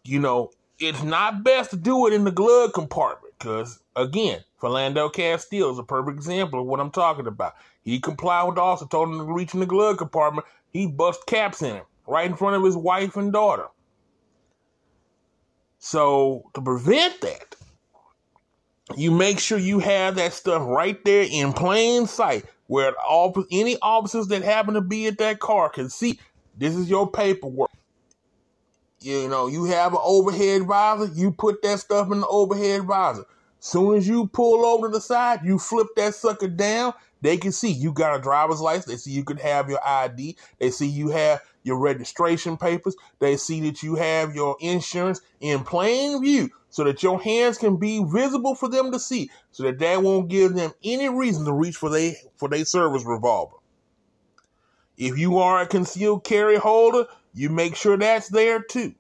You 0.04 0.20
know, 0.20 0.52
it's 0.80 1.04
not 1.04 1.44
best 1.44 1.72
to 1.72 1.78
do 1.78 2.08
it 2.08 2.14
in 2.14 2.24
the 2.24 2.32
glove 2.32 2.74
compartment 2.74 3.34
because, 3.38 3.80
again, 3.96 4.44
Philando 4.62 5.12
Castile 5.12 5.72
is 5.72 5.80
a 5.80 5.84
perfect 5.84 6.18
example 6.18 6.62
of 6.62 6.68
what 6.68 6.80
I'm 6.80 6.92
talking 6.92 7.28
about. 7.28 7.56
He 7.84 8.00
complied 8.00 8.44
with 8.44 8.56
the 8.56 8.62
officer, 8.62 8.88
told 8.90 9.10
him 9.10 9.18
to 9.20 9.34
reach 9.34 9.54
in 9.54 9.60
the 9.60 9.66
glove 9.66 9.98
compartment. 9.98 10.48
He 10.72 10.88
bust 10.88 11.26
caps 11.26 11.62
in 11.62 11.76
him 11.76 11.86
right 12.08 12.30
in 12.30 12.36
front 12.36 12.56
of 12.56 12.64
his 12.64 12.78
wife 12.78 13.16
and 13.18 13.32
daughter. 13.32 13.68
So 15.80 16.50
to 16.54 16.62
prevent 16.62 17.22
that, 17.22 17.56
you 18.96 19.12
make 19.12 19.40
sure 19.40 19.58
you 19.58 19.80
have 19.80 20.16
that 20.16 20.34
stuff 20.34 20.64
right 20.66 21.04
there 21.06 21.26
in 21.30 21.54
plain 21.54 22.08
sight 22.08 22.46
where 22.68 22.94
all 23.00 23.34
any 23.52 23.78
officers 23.82 24.28
that 24.28 24.44
happen 24.44 24.76
to 24.76 24.82
be 24.82 25.08
at 25.08 25.18
that 25.18 25.40
car 25.40 25.70
can 25.70 25.90
see 25.90 26.20
This 26.58 26.76
is 26.76 26.90
your 26.90 27.10
paperwork. 27.10 27.72
You 29.02 29.28
know, 29.28 29.48
you 29.48 29.66
have 29.66 29.94
an 29.94 30.00
overhead 30.02 30.64
visor, 30.64 31.12
you 31.14 31.32
put 31.32 31.62
that 31.64 31.80
stuff 31.80 32.12
in 32.12 32.22
the 32.22 32.28
overhead 32.28 32.84
visor. 32.84 33.26
Soon 33.60 33.98
as 33.98 34.08
you 34.08 34.28
pull 34.28 34.66
over 34.66 34.88
to 34.88 34.94
the 34.94 35.02
side, 35.02 35.42
you 35.44 35.60
flip 35.60 35.88
that 35.96 36.16
sucker 36.16 36.48
down, 36.48 36.94
they 37.24 37.38
can 37.38 37.54
see 37.54 37.72
you 37.72 37.94
got 37.94 38.20
a 38.20 38.22
driver's 38.22 38.60
license. 38.60 38.86
They 38.86 38.98
see 38.98 39.12
you 39.12 39.24
can 39.24 39.38
have 39.38 39.70
your 39.70 39.80
ID. 39.84 40.36
They 40.60 40.72
see 40.72 40.88
you 40.88 41.08
have 41.10 41.42
your 41.64 41.80
registration 41.80 42.58
papers. 42.58 42.98
They 43.20 43.38
see 43.38 43.62
that 43.62 43.82
you 43.82 43.96
have 43.96 44.36
your 44.36 44.58
insurance 44.60 45.22
in 45.40 45.64
plain 45.64 46.22
view 46.22 46.50
so 46.70 46.84
that 46.84 47.02
your 47.02 47.22
hands 47.22 47.58
can 47.58 47.78
be 47.78 48.04
visible 48.04 48.56
for 48.56 48.68
them 48.68 48.92
to 48.92 49.00
see 49.00 49.32
so 49.52 49.64
that 49.64 49.80
that 49.80 50.04
won't 50.04 50.28
give 50.28 50.54
them 50.54 50.74
any 50.84 51.08
reason 51.08 51.46
to 51.46 51.54
reach 51.54 51.78
for 51.78 51.90
they 51.90 52.18
for 52.36 52.50
their 52.50 52.66
service 52.66 53.06
revolver. 53.06 53.56
If 54.98 55.18
you 55.18 55.38
are 55.38 55.62
a 55.62 55.66
concealed 55.66 56.26
carry 56.26 56.58
holder, 56.58 57.06
you 57.34 57.50
make 57.50 57.78
sure 57.78 57.96
that's 57.96 58.28
there 58.28 58.62
too. 58.62 58.96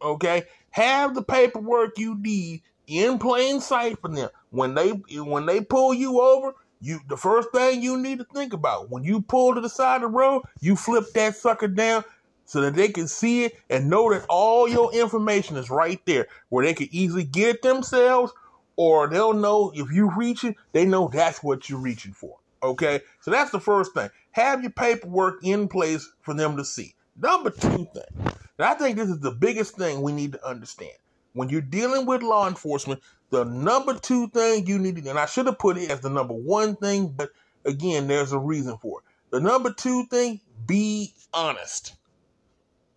Okay? 0.00 0.44
Have 0.70 1.16
the 1.16 1.22
paperwork 1.22 1.98
you 1.98 2.16
need 2.16 2.62
in 2.86 3.18
plain 3.18 3.60
sight 3.60 4.00
for 4.00 4.08
them. 4.08 4.30
When 4.50 4.76
they 4.76 4.90
when 4.90 5.46
they 5.46 5.62
pull 5.62 5.92
you 5.92 6.20
over, 6.20 6.54
you 6.80 7.00
the 7.08 7.16
first 7.16 7.50
thing 7.52 7.82
you 7.82 7.98
need 7.98 8.18
to 8.18 8.24
think 8.24 8.52
about 8.52 8.90
when 8.90 9.04
you 9.04 9.20
pull 9.20 9.54
to 9.54 9.60
the 9.60 9.68
side 9.68 9.96
of 9.96 10.02
the 10.02 10.06
road, 10.08 10.42
you 10.60 10.76
flip 10.76 11.04
that 11.14 11.36
sucker 11.36 11.68
down 11.68 12.04
so 12.44 12.60
that 12.62 12.74
they 12.74 12.88
can 12.88 13.06
see 13.06 13.44
it 13.44 13.58
and 13.68 13.88
know 13.88 14.12
that 14.12 14.26
all 14.28 14.68
your 14.68 14.92
information 14.92 15.56
is 15.56 15.70
right 15.70 16.00
there 16.06 16.26
where 16.48 16.64
they 16.64 16.74
can 16.74 16.88
easily 16.90 17.24
get 17.24 17.56
it 17.56 17.62
themselves 17.62 18.32
or 18.76 19.08
they'll 19.08 19.34
know 19.34 19.70
if 19.74 19.92
you 19.92 20.10
reach 20.16 20.42
it, 20.42 20.56
they 20.72 20.84
know 20.84 21.08
that's 21.12 21.42
what 21.42 21.68
you're 21.68 21.78
reaching 21.78 22.12
for. 22.12 22.38
Okay? 22.62 23.00
So 23.20 23.30
that's 23.30 23.50
the 23.50 23.60
first 23.60 23.94
thing. 23.94 24.10
Have 24.32 24.62
your 24.62 24.72
paperwork 24.72 25.44
in 25.44 25.68
place 25.68 26.10
for 26.22 26.34
them 26.34 26.56
to 26.56 26.64
see. 26.64 26.94
Number 27.20 27.50
two 27.50 27.86
thing, 27.92 28.34
and 28.60 28.66
I 28.66 28.74
think 28.74 28.96
this 28.96 29.10
is 29.10 29.20
the 29.20 29.32
biggest 29.32 29.76
thing 29.76 30.00
we 30.00 30.12
need 30.12 30.32
to 30.32 30.46
understand. 30.46 30.92
When 31.32 31.48
you're 31.48 31.60
dealing 31.60 32.06
with 32.06 32.22
law 32.22 32.48
enforcement, 32.48 33.00
the 33.30 33.44
number 33.44 33.94
two 33.94 34.28
thing 34.28 34.66
you 34.66 34.78
need 34.78 34.96
to, 34.96 35.10
and 35.10 35.18
I 35.18 35.26
should 35.26 35.46
have 35.46 35.58
put 35.58 35.78
it 35.78 35.90
as 35.90 36.00
the 36.00 36.10
number 36.10 36.34
one 36.34 36.76
thing, 36.76 37.08
but 37.08 37.30
again, 37.64 38.08
there's 38.08 38.32
a 38.32 38.38
reason 38.38 38.76
for 38.78 39.00
it. 39.00 39.04
The 39.30 39.40
number 39.40 39.72
two 39.72 40.06
thing, 40.06 40.40
be 40.66 41.14
honest. 41.32 41.94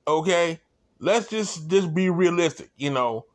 Okay? 0.07 0.59
Let's 0.99 1.29
just 1.29 1.69
just 1.69 1.93
be 1.93 2.09
realistic, 2.09 2.71
you 2.77 2.89
know. 2.89 3.25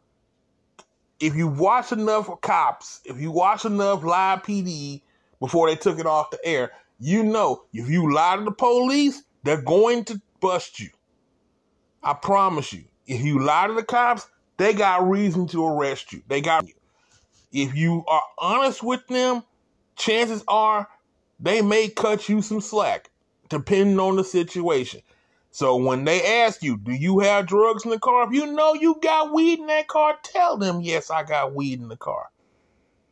If 1.21 1.35
you 1.35 1.49
watch 1.49 1.93
enough 1.93 2.28
cops, 2.40 3.00
if 3.05 3.21
you 3.21 3.31
watch 3.31 3.64
enough 3.64 4.05
live 4.05 4.43
PD 4.43 5.02
before 5.40 5.69
they 5.69 5.76
took 5.76 5.99
it 5.99 6.07
off 6.07 6.31
the 6.31 6.45
air, 6.45 6.73
you 6.99 7.23
know 7.23 7.64
if 7.73 7.88
you 7.88 8.12
lie 8.12 8.37
to 8.37 8.45
the 8.45 8.52
police, 8.52 9.23
they're 9.45 9.62
going 9.62 10.05
to 10.07 10.21
bust 10.40 10.81
you. 10.81 10.90
I 12.02 12.14
promise 12.14 12.73
you. 12.73 12.85
If 13.07 13.23
you 13.23 13.40
lie 13.40 13.67
to 13.67 13.75
the 13.75 13.83
cops, 13.83 14.26
they 14.59 14.75
got 14.75 15.09
reason 15.09 15.47
to 15.49 15.65
arrest 15.65 16.12
you. 16.12 16.23
They 16.29 16.41
got 16.41 16.67
you. 16.69 16.75
If 17.53 17.75
you 17.75 18.05
are 18.07 18.23
honest 18.38 18.83
with 18.83 19.07
them, 19.07 19.43
chances 19.97 20.45
are 20.47 20.88
they 21.41 21.62
may 21.62 21.88
cut 21.88 22.29
you 22.29 22.43
some 22.43 22.61
slack, 22.61 23.11
depending 23.49 23.99
on 23.99 24.17
the 24.17 24.25
situation. 24.25 25.00
So 25.50 25.77
when 25.77 26.05
they 26.05 26.43
ask 26.43 26.62
you, 26.62 26.77
do 26.77 26.93
you 26.93 27.21
have 27.21 27.47
drugs 27.47 27.85
in 27.85 27.91
the 27.91 27.99
car? 27.99 28.27
If 28.27 28.35
you 28.35 28.53
know 28.53 28.75
you 28.75 28.99
got 29.03 29.33
weed 29.33 29.61
in 29.61 29.67
that 29.69 29.88
car, 29.88 30.17
tell 30.23 30.59
them, 30.59 30.83
yes, 30.83 31.11
I 31.11 31.23
got 31.23 31.55
weed 31.55 31.81
in 31.81 31.88
the 31.88 31.97
car. 31.97 32.29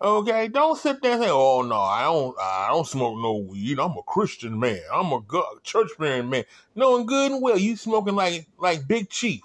Okay, 0.02 0.48
don't 0.48 0.76
sit 0.78 1.00
there 1.00 1.12
and 1.14 1.22
say, 1.22 1.30
"Oh 1.30 1.62
no, 1.62 1.80
I 1.80 2.02
don't. 2.02 2.36
I 2.38 2.68
don't 2.68 2.86
smoke 2.86 3.18
no 3.18 3.36
weed. 3.36 3.80
I'm 3.80 3.96
a 3.96 4.02
Christian 4.02 4.60
man. 4.60 4.82
I'm 4.92 5.10
a 5.10 5.22
church 5.62 5.88
man, 5.98 6.28
man." 6.28 6.44
Knowing 6.74 7.06
good 7.06 7.32
and 7.32 7.42
well 7.42 7.56
you 7.56 7.76
smoking 7.76 8.14
like 8.14 8.46
like 8.58 8.86
Big 8.86 9.08
Chief. 9.08 9.40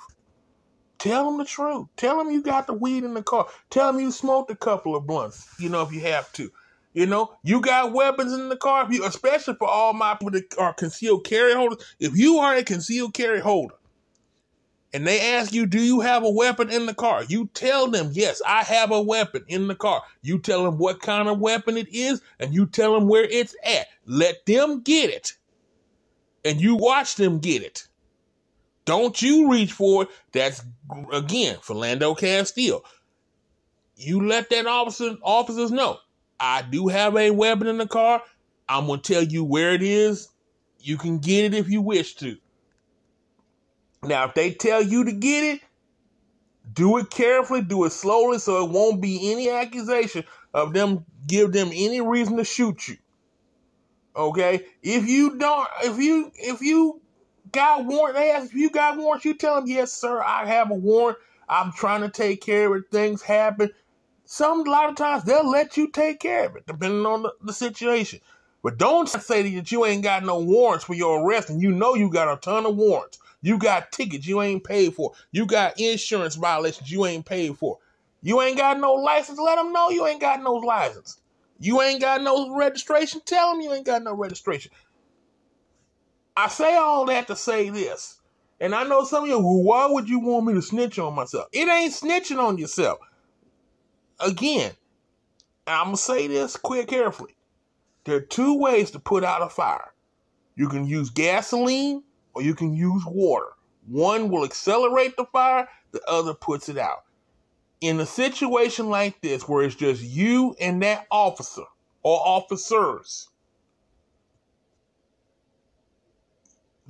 Tell 1.02 1.26
them 1.26 1.40
the 1.40 1.46
truth. 1.46 1.88
Tell 1.98 2.18
them 2.18 2.30
you 2.30 2.44
got 2.44 2.68
the 2.68 2.74
weed 2.74 3.04
in 3.04 3.16
the 3.16 3.24
car. 3.24 3.48
Tell 3.72 3.92
them 3.92 4.00
you 4.00 4.12
smoked 4.12 4.52
a 4.52 4.56
couple 4.56 4.96
of 4.96 5.08
blunts. 5.08 5.50
You 5.58 5.68
know 5.68 5.82
if 5.82 5.92
you 5.92 6.02
have 6.02 6.32
to. 6.34 6.52
You 6.94 7.08
know 7.08 7.34
you 7.44 7.60
got 7.60 7.92
weapons 7.92 8.34
in 8.34 8.50
the 8.50 8.56
car. 8.56 8.88
You, 8.92 9.04
especially 9.06 9.56
for 9.56 9.68
all 9.68 9.94
my 9.94 10.16
are 10.60 10.74
concealed 10.74 11.26
carry 11.26 11.56
holders. 11.56 11.84
If 12.00 12.16
you 12.16 12.38
are 12.38 12.54
a 12.54 12.64
concealed 12.64 13.16
carry 13.16 13.40
holder, 13.40 13.74
and 14.94 15.08
they 15.08 15.34
ask 15.34 15.54
you, 15.54 15.66
Do 15.66 15.82
you 15.82 16.02
have 16.02 16.24
a 16.24 16.30
weapon 16.30 16.70
in 16.70 16.86
the 16.86 16.94
car? 16.94 17.24
You 17.24 17.50
tell 17.56 17.88
them, 17.88 18.12
Yes, 18.14 18.40
I 18.46 18.62
have 18.62 18.92
a 18.92 19.02
weapon 19.02 19.44
in 19.48 19.68
the 19.68 19.76
car. 19.76 20.04
You 20.22 20.38
tell 20.38 20.66
them 20.66 20.78
what 20.78 21.02
kind 21.02 21.28
of 21.28 21.40
weapon 21.40 21.78
it 21.78 21.88
is, 21.92 22.22
and 22.40 22.54
you 22.54 22.68
tell 22.68 22.94
them 22.94 23.08
where 23.08 23.24
it's 23.24 23.56
at. 23.64 23.88
Let 24.06 24.46
them 24.46 24.82
get 24.82 25.10
it, 25.10 25.34
and 26.46 26.62
you 26.62 26.76
watch 26.76 27.16
them 27.16 27.40
get 27.40 27.64
it. 27.64 27.88
Don't 28.86 29.22
you 29.22 29.52
reach 29.52 29.72
for 29.72 30.04
it. 30.04 30.10
That's 30.32 30.64
again 31.12 31.58
Philando 31.58 32.18
Castile. 32.18 32.84
You 33.96 34.26
let 34.26 34.50
that 34.50 34.66
officer 34.66 35.18
officers 35.22 35.72
know. 35.72 35.98
I 36.40 36.64
do 36.64 36.88
have 36.88 37.16
a 37.16 37.32
weapon 37.32 37.68
in 37.68 37.78
the 37.78 37.88
car. 37.88 38.22
I'm 38.68 38.88
gonna 38.88 39.02
tell 39.02 39.24
you 39.24 39.44
where 39.44 39.74
it 39.74 39.84
is. 39.84 40.30
You 40.80 40.98
can 40.98 41.20
get 41.20 41.46
it 41.46 41.54
if 41.54 41.70
you 41.70 41.82
wish 41.82 42.16
to. 42.16 42.38
Now, 44.04 44.26
if 44.26 44.34
they 44.34 44.52
tell 44.52 44.82
you 44.82 45.04
to 45.06 45.12
get 45.12 45.44
it, 45.44 45.62
do 46.74 46.98
it 46.98 47.12
carefully, 47.12 47.62
do 47.62 47.84
it 47.86 47.92
slowly, 47.92 48.40
so 48.40 48.66
it 48.66 48.72
won't 48.72 49.02
be 49.02 49.32
any 49.32 49.50
accusation 49.50 50.24
of 50.54 50.74
them 50.74 51.06
give 51.28 51.52
them 51.52 51.70
any 51.72 52.02
reason 52.02 52.38
to 52.38 52.44
shoot 52.44 52.88
you. 52.88 52.98
Okay, 54.16 54.66
if 54.82 55.08
you 55.08 55.38
don't, 55.38 55.68
if 55.84 55.98
you 55.98 56.32
if 56.36 56.62
you 56.62 57.01
got 57.52 57.86
warrant, 57.86 58.16
they 58.18 58.32
ask 58.32 58.48
if 58.48 58.56
you 58.56 58.70
got 58.72 58.98
warrants, 58.98 59.26
you 59.26 59.36
tell 59.36 59.56
them 59.56 59.68
yes, 59.70 59.94
sir, 59.94 60.22
I 60.24 60.46
have 60.48 60.72
a 60.72 60.76
warrant. 60.76 61.20
I'm 61.50 61.74
trying 61.74 62.02
to 62.02 62.10
take 62.10 62.42
care 62.42 62.74
of 62.76 62.82
it. 62.84 62.92
Things 62.92 63.22
happen. 63.22 63.72
Some 64.26 64.68
a 64.68 64.72
lot 64.72 64.90
of 64.90 64.96
times 64.98 65.26
they'll 65.26 65.50
let 65.50 65.78
you 65.78 65.90
take 65.90 66.20
care 66.22 66.48
of 66.48 66.58
it, 66.58 66.68
depending 66.68 67.06
on 67.06 67.24
the, 67.24 67.34
the 67.44 67.54
situation. 67.54 68.22
But 68.64 68.78
don't 68.80 69.10
say 69.10 69.44
that 69.44 69.72
you 69.72 69.86
ain't 69.86 70.04
got 70.04 70.26
no 70.26 70.40
warrants 70.40 70.86
for 70.86 70.96
your 70.96 71.22
arrest, 71.26 71.50
and 71.52 71.62
you 71.62 71.72
know 71.72 71.96
you 71.96 72.10
got 72.10 72.34
a 72.34 72.38
ton 72.42 72.66
of 72.66 72.78
warrants. 72.78 73.20
You 73.42 73.58
got 73.60 73.92
tickets 73.92 74.28
you 74.28 74.42
ain't 74.42 74.64
paid 74.64 74.96
for. 74.96 75.14
You 75.34 75.46
got 75.46 75.80
insurance 75.80 76.36
violations 76.36 76.92
you 76.92 77.06
ain't 77.06 77.26
paid 77.26 77.58
for. 77.58 77.80
You 78.24 78.42
ain't 78.42 78.58
got 78.58 78.80
no 78.80 78.94
license. 78.94 79.40
Let 79.40 79.58
them 79.58 79.74
know 79.74 79.90
you 79.90 80.08
ain't 80.08 80.22
got 80.22 80.44
no 80.44 80.54
license. 80.56 81.20
You 81.60 81.82
ain't 81.82 82.02
got 82.02 82.22
no 82.24 82.56
registration. 82.56 83.22
Tell 83.26 83.52
them 83.52 83.62
you 83.62 83.74
ain't 83.74 83.86
got 83.86 84.04
no 84.04 84.16
registration. 84.16 84.72
I 86.36 86.48
say 86.48 86.76
all 86.78 87.06
that 87.06 87.28
to 87.28 87.36
say 87.36 87.70
this. 87.70 88.20
And 88.60 88.76
I 88.76 88.84
know 88.84 89.04
some 89.04 89.24
of 89.24 89.30
you, 89.30 89.40
well, 89.40 89.64
why 89.64 89.88
would 89.88 90.08
you 90.08 90.20
want 90.20 90.46
me 90.46 90.54
to 90.54 90.62
snitch 90.62 91.00
on 91.00 91.16
myself? 91.16 91.48
It 91.52 91.68
ain't 91.68 91.94
snitching 91.94 92.38
on 92.38 92.60
yourself. 92.60 93.00
Again, 94.20 94.72
I'm 95.66 95.86
going 95.86 95.96
to 95.96 96.02
say 96.02 96.28
this 96.28 96.58
quick, 96.58 96.88
carefully. 96.88 97.36
There 98.04 98.18
are 98.18 98.22
two 98.22 98.58
ways 98.60 98.92
to 98.92 99.00
put 99.00 99.24
out 99.24 99.42
a 99.42 99.50
fire. 99.50 99.94
You 100.56 100.70
can 100.70 100.86
use 100.86 101.10
gasoline 101.10 102.04
or 102.34 102.42
you 102.44 102.54
can 102.54 102.74
use 102.74 103.04
water. 103.06 103.54
One 103.88 104.30
will 104.30 104.46
accelerate 104.46 105.18
the 105.18 105.26
fire, 105.26 105.68
the 105.92 106.02
other 106.08 106.36
puts 106.36 106.70
it 106.70 106.78
out. 106.78 107.04
In 107.82 108.00
a 108.00 108.06
situation 108.06 108.90
like 108.90 109.20
this, 109.22 109.48
where 109.48 109.64
it's 109.64 109.76
just 109.76 110.04
you 110.04 110.56
and 110.60 110.84
that 110.84 111.08
officer 111.10 111.64
or 112.04 112.20
officers, 112.24 113.28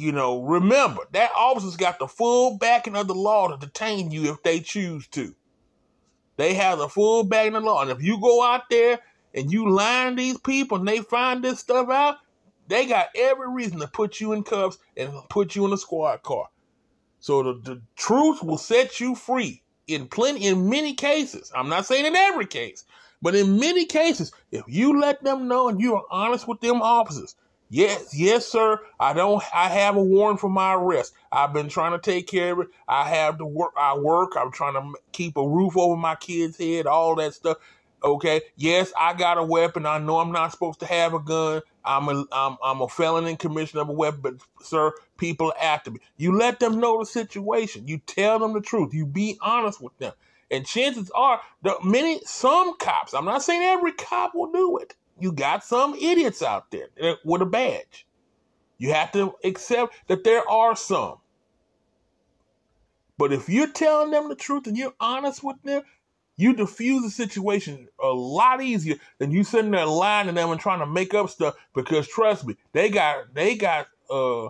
you 0.02 0.12
know, 0.12 0.42
remember 0.42 1.04
that 1.12 1.32
officer's 1.36 1.78
got 1.78 2.00
the 2.00 2.08
full 2.08 2.58
backing 2.58 2.96
of 2.96 3.08
the 3.08 3.14
law 3.14 3.48
to 3.48 3.58
detain 3.58 4.10
you 4.10 4.32
if 4.32 4.42
they 4.42 4.60
choose 4.60 5.08
to. 5.10 5.36
They 6.38 6.56
have 6.56 6.80
the 6.80 6.90
full 6.90 7.24
backing 7.24 7.56
of 7.56 7.64
the 7.64 7.70
law. 7.70 7.84
And 7.84 7.92
if 7.92 8.02
you 8.02 8.20
go 8.20 8.44
out 8.44 8.64
there 8.70 9.00
and 9.36 9.52
you 9.52 9.70
line 9.70 10.16
these 10.16 10.40
people 10.40 10.80
and 10.80 10.88
they 10.88 11.00
find 11.00 11.44
this 11.44 11.60
stuff 11.60 11.90
out, 11.90 12.18
they 12.68 12.88
got 12.88 13.10
every 13.16 13.50
reason 13.50 13.80
to 13.80 13.88
put 13.88 14.20
you 14.20 14.34
in 14.34 14.44
cuffs 14.44 14.80
and 14.98 15.12
put 15.30 15.56
you 15.56 15.66
in 15.66 15.74
a 15.74 15.78
squad 15.78 16.24
car. 16.24 16.48
So 17.20 17.44
the, 17.44 17.54
the 17.62 17.82
truth 17.96 18.42
will 18.42 18.58
set 18.58 19.00
you 19.00 19.14
free 19.14 19.62
in 19.88 20.08
plenty 20.08 20.48
in 20.48 20.68
many 20.68 20.96
cases. 20.96 21.52
I'm 21.56 21.70
not 21.70 21.86
saying 21.86 22.06
in 22.06 22.16
every 22.16 22.48
case, 22.48 22.86
but 23.22 23.36
in 23.36 23.60
many 23.60 23.86
cases, 23.86 24.32
if 24.52 24.64
you 24.68 25.00
let 25.00 25.24
them 25.24 25.48
know 25.48 25.70
and 25.70 25.80
you 25.80 25.96
are 25.96 26.06
honest 26.10 26.48
with 26.48 26.60
them 26.62 26.82
officers, 26.82 27.36
yes, 27.72 28.16
yes, 28.16 28.48
sir, 28.48 28.80
I 29.00 29.14
don't 29.14 29.44
I 29.56 29.70
have 29.70 29.98
a 29.98 30.04
warrant 30.04 30.42
for 30.42 30.52
my 30.52 30.76
arrest. 30.76 31.16
I've 31.32 31.54
been 31.54 31.70
trying 31.70 31.94
to 31.94 32.00
take 32.00 32.28
care 32.28 32.54
of 32.54 32.60
it. 32.62 32.68
I 32.88 33.10
have 33.10 33.40
to 33.40 33.48
work 33.48 33.74
I 33.78 33.98
work. 33.98 34.34
I'm 34.38 34.52
trying 34.52 34.76
to 34.76 35.00
keep 35.14 35.38
a 35.38 35.48
roof 35.48 35.78
over 35.78 35.98
my 35.98 36.16
kid's 36.16 36.60
head, 36.60 36.88
all 36.88 37.16
that 37.18 37.34
stuff. 37.34 37.58
Okay, 38.04 38.42
yes, 38.58 38.94
I 39.00 39.14
got 39.16 39.40
a 39.40 39.44
weapon. 39.44 39.88
I 39.88 40.00
know 40.00 40.20
I'm 40.20 40.32
not 40.32 40.52
supposed 40.52 40.82
to 40.82 40.88
have 40.88 41.16
a 41.16 41.20
gun. 41.20 41.64
I'm 41.86 42.10
a 42.10 42.26
I'm, 42.32 42.58
I'm 42.64 42.82
a 42.82 42.90
felon 42.90 43.28
in 43.28 43.38
commission 43.38 43.80
of 43.80 43.90
a 43.90 43.94
weapon, 43.94 44.22
but 44.22 44.34
sir, 44.66 44.94
people 45.18 45.54
after 45.62 45.92
me. 45.92 46.00
You 46.18 46.38
let 46.38 46.60
them 46.60 46.80
know 46.80 47.00
the 47.00 47.08
situation. 47.08 47.88
You 47.88 48.00
tell 48.00 48.40
them 48.40 48.54
the 48.54 48.62
truth. 48.62 48.94
You 48.94 49.08
be 49.08 49.40
honest 49.42 49.82
with 49.82 49.98
them. 50.00 50.14
And 50.52 50.68
chances 50.68 51.12
are, 51.16 51.42
the 51.64 51.78
many 51.84 52.22
some 52.26 52.78
cops. 52.78 53.14
I'm 53.16 53.26
not 53.26 53.44
saying 53.44 53.64
every 53.64 53.94
cop 53.94 54.36
will 54.36 54.52
do 54.52 54.78
it. 54.80 54.96
You 55.22 55.32
got 55.32 55.64
some 55.64 55.94
idiots 55.96 56.42
out 56.42 56.72
there 56.72 56.88
with 57.24 57.42
a 57.42 57.46
badge. 57.46 58.08
You 58.78 58.94
have 58.94 59.12
to 59.12 59.36
accept 59.44 59.94
that 60.08 60.24
there 60.24 60.48
are 60.50 60.76
some. 60.76 61.18
But 63.18 63.32
if 63.32 63.48
you're 63.48 63.72
telling 63.72 64.10
them 64.10 64.30
the 64.30 64.36
truth 64.36 64.66
and 64.66 64.76
you're 64.76 64.96
honest 65.00 65.44
with 65.44 65.62
them, 65.62 65.84
you 66.38 66.54
diffuse 66.54 67.04
the 67.04 67.12
situation 67.12 67.88
a 68.02 68.08
lot 68.08 68.64
easier 68.64 68.96
than 69.20 69.30
you 69.30 69.44
sitting 69.44 69.70
there 69.70 69.86
lying 69.86 70.26
to 70.26 70.34
them 70.34 70.50
and 70.50 70.60
trying 70.60 70.80
to 70.80 70.88
make 70.88 71.14
up 71.14 71.30
stuff. 71.30 71.54
Because 71.76 72.08
trust 72.08 72.48
me, 72.48 72.56
they 72.72 72.90
got 72.90 73.32
they 73.36 73.56
got 73.56 73.88
uh, 74.10 74.50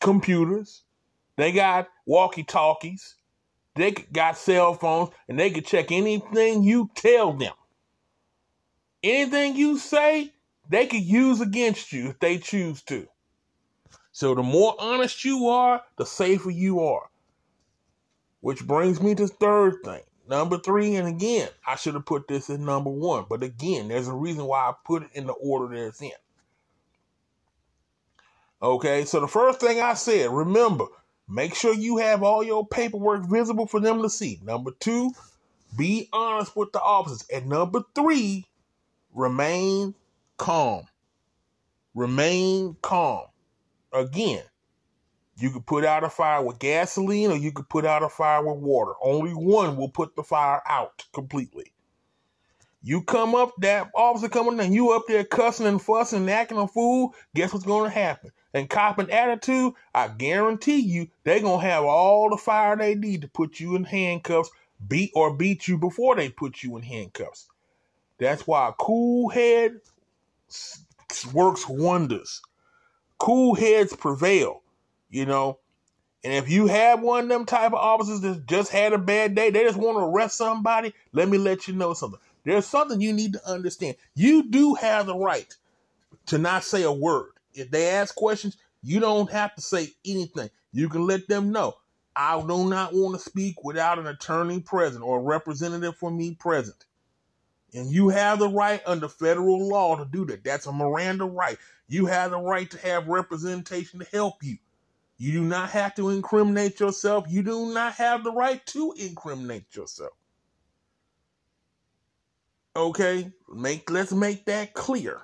computers, 0.00 0.82
they 1.34 1.50
got 1.50 1.88
walkie 2.06 2.44
talkies, 2.44 3.16
they 3.74 3.90
got 3.90 4.38
cell 4.38 4.74
phones, 4.74 5.10
and 5.28 5.36
they 5.36 5.50
can 5.50 5.64
check 5.64 5.90
anything 5.90 6.62
you 6.62 6.88
tell 6.94 7.32
them. 7.32 7.54
Anything 9.02 9.56
you 9.56 9.78
say, 9.78 10.32
they 10.68 10.86
could 10.86 11.02
use 11.02 11.40
against 11.40 11.92
you 11.92 12.08
if 12.08 12.18
they 12.18 12.38
choose 12.38 12.82
to. 12.82 13.06
So 14.12 14.34
the 14.34 14.42
more 14.42 14.74
honest 14.78 15.24
you 15.24 15.48
are, 15.48 15.82
the 15.96 16.04
safer 16.04 16.50
you 16.50 16.80
are. 16.80 17.08
Which 18.40 18.66
brings 18.66 19.00
me 19.00 19.14
to 19.14 19.28
third 19.28 19.76
thing. 19.84 20.02
Number 20.28 20.58
three, 20.58 20.96
and 20.96 21.08
again, 21.08 21.48
I 21.66 21.76
should 21.76 21.94
have 21.94 22.04
put 22.04 22.28
this 22.28 22.50
in 22.50 22.64
number 22.64 22.90
one, 22.90 23.24
but 23.30 23.42
again, 23.42 23.88
there's 23.88 24.08
a 24.08 24.12
reason 24.12 24.44
why 24.44 24.58
I 24.58 24.74
put 24.84 25.04
it 25.04 25.10
in 25.14 25.26
the 25.26 25.32
order 25.32 25.74
that 25.74 25.86
it's 25.86 26.02
in. 26.02 26.10
Okay, 28.60 29.04
so 29.04 29.20
the 29.20 29.28
first 29.28 29.60
thing 29.60 29.80
I 29.80 29.94
said, 29.94 30.30
remember, 30.30 30.84
make 31.28 31.54
sure 31.54 31.72
you 31.72 31.96
have 31.98 32.22
all 32.22 32.44
your 32.44 32.66
paperwork 32.66 33.24
visible 33.24 33.66
for 33.66 33.80
them 33.80 34.02
to 34.02 34.10
see. 34.10 34.38
Number 34.42 34.72
two, 34.80 35.12
be 35.78 36.08
honest 36.12 36.54
with 36.54 36.72
the 36.72 36.80
officers. 36.80 37.26
And 37.32 37.46
number 37.46 37.82
three, 37.94 38.46
remain 39.14 39.94
calm. 40.36 40.86
Remain 41.94 42.76
calm. 42.82 43.26
Again, 43.92 44.42
you 45.36 45.50
could 45.50 45.66
put 45.66 45.84
out 45.84 46.04
a 46.04 46.10
fire 46.10 46.42
with 46.42 46.58
gasoline 46.58 47.30
or 47.30 47.36
you 47.36 47.52
could 47.52 47.68
put 47.68 47.84
out 47.84 48.02
a 48.02 48.08
fire 48.08 48.44
with 48.44 48.62
water. 48.62 48.92
Only 49.02 49.32
one 49.32 49.76
will 49.76 49.88
put 49.88 50.16
the 50.16 50.22
fire 50.22 50.60
out 50.66 51.04
completely. 51.12 51.72
You 52.82 53.02
come 53.02 53.34
up, 53.34 53.54
that 53.58 53.90
officer 53.94 54.28
coming 54.28 54.58
and 54.60 54.72
you 54.72 54.92
up 54.92 55.02
there 55.08 55.24
cussing 55.24 55.66
and 55.66 55.82
fussing 55.82 56.20
and 56.20 56.30
acting 56.30 56.58
a 56.58 56.68
fool, 56.68 57.14
guess 57.34 57.52
what's 57.52 57.66
going 57.66 57.90
to 57.90 57.96
happen? 57.96 58.30
And 58.54 58.70
copping 58.70 59.10
attitude, 59.10 59.74
I 59.94 60.08
guarantee 60.08 60.78
you 60.78 61.08
they're 61.24 61.40
going 61.40 61.60
to 61.60 61.66
have 61.66 61.84
all 61.84 62.30
the 62.30 62.36
fire 62.36 62.76
they 62.76 62.94
need 62.94 63.22
to 63.22 63.28
put 63.28 63.60
you 63.60 63.76
in 63.76 63.84
handcuffs, 63.84 64.50
beat 64.86 65.10
or 65.14 65.34
beat 65.34 65.68
you 65.68 65.78
before 65.78 66.16
they 66.16 66.30
put 66.30 66.62
you 66.62 66.76
in 66.76 66.82
handcuffs. 66.82 67.48
That's 68.18 68.46
why 68.46 68.72
cool 68.78 69.28
head 69.28 69.80
works 71.32 71.68
wonders. 71.68 72.42
Cool 73.18 73.54
heads 73.54 73.94
prevail 73.94 74.62
you 75.10 75.26
know. 75.26 75.58
And 76.24 76.32
if 76.32 76.50
you 76.50 76.66
have 76.66 77.00
one 77.00 77.24
of 77.24 77.28
them 77.28 77.46
type 77.46 77.72
of 77.72 77.74
officers 77.74 78.20
that 78.22 78.46
just 78.46 78.72
had 78.72 78.92
a 78.92 78.98
bad 78.98 79.34
day, 79.34 79.50
they 79.50 79.62
just 79.62 79.78
want 79.78 79.98
to 79.98 80.04
arrest 80.04 80.36
somebody, 80.36 80.92
let 81.12 81.28
me 81.28 81.38
let 81.38 81.68
you 81.68 81.74
know 81.74 81.94
something. 81.94 82.18
There's 82.44 82.66
something 82.66 83.00
you 83.00 83.12
need 83.12 83.34
to 83.34 83.48
understand. 83.48 83.96
You 84.14 84.50
do 84.50 84.74
have 84.74 85.06
the 85.06 85.16
right 85.16 85.54
to 86.26 86.38
not 86.38 86.64
say 86.64 86.82
a 86.82 86.92
word. 86.92 87.32
If 87.54 87.70
they 87.70 87.90
ask 87.90 88.14
questions, 88.14 88.56
you 88.82 89.00
don't 89.00 89.30
have 89.30 89.54
to 89.54 89.62
say 89.62 89.92
anything. 90.04 90.50
You 90.72 90.88
can 90.88 91.06
let 91.06 91.28
them 91.28 91.52
know. 91.52 91.76
I 92.16 92.40
do 92.40 92.68
not 92.68 92.92
want 92.94 93.14
to 93.14 93.20
speak 93.20 93.62
without 93.62 93.98
an 93.98 94.08
attorney 94.08 94.60
present 94.60 95.04
or 95.04 95.18
a 95.18 95.22
representative 95.22 95.96
for 95.96 96.10
me 96.10 96.34
present. 96.34 96.84
And 97.74 97.90
you 97.90 98.08
have 98.08 98.38
the 98.38 98.48
right 98.48 98.80
under 98.86 99.08
federal 99.08 99.68
law 99.68 99.96
to 99.96 100.04
do 100.04 100.24
that. 100.26 100.42
That's 100.42 100.66
a 100.66 100.72
Miranda 100.72 101.24
right. 101.24 101.58
You 101.86 102.06
have 102.06 102.30
the 102.30 102.38
right 102.38 102.70
to 102.70 102.78
have 102.78 103.08
representation 103.08 104.00
to 104.00 104.06
help 104.12 104.42
you. 104.42 104.56
You 105.18 105.32
do 105.32 105.42
not 105.42 105.70
have 105.70 105.94
to 105.96 106.10
incriminate 106.10 106.80
yourself. 106.80 107.26
You 107.28 107.42
do 107.42 107.72
not 107.74 107.94
have 107.94 108.24
the 108.24 108.32
right 108.32 108.64
to 108.66 108.94
incriminate 108.96 109.74
yourself. 109.74 110.12
Okay, 112.76 113.32
make 113.52 113.90
let's 113.90 114.12
make 114.12 114.44
that 114.46 114.72
clear. 114.72 115.20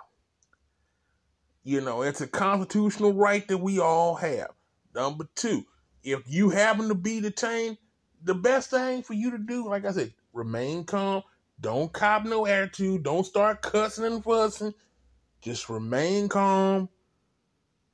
You 1.62 1.80
know, 1.80 2.02
it's 2.02 2.20
a 2.20 2.26
constitutional 2.26 3.12
right 3.14 3.46
that 3.48 3.58
we 3.58 3.78
all 3.78 4.16
have. 4.16 4.50
Number 4.94 5.28
two, 5.36 5.64
if 6.02 6.22
you 6.26 6.50
happen 6.50 6.88
to 6.88 6.94
be 6.94 7.20
detained, 7.20 7.78
the 8.22 8.34
best 8.34 8.70
thing 8.70 9.02
for 9.02 9.14
you 9.14 9.30
to 9.30 9.38
do, 9.38 9.68
like 9.68 9.84
I 9.84 9.92
said, 9.92 10.12
remain 10.32 10.84
calm. 10.84 11.22
Don't 11.60 11.92
cop 11.92 12.24
no 12.24 12.46
attitude. 12.46 13.02
Don't 13.02 13.24
start 13.24 13.62
cussing 13.62 14.04
and 14.04 14.22
fussing. 14.22 14.74
Just 15.40 15.68
remain 15.68 16.28
calm. 16.28 16.88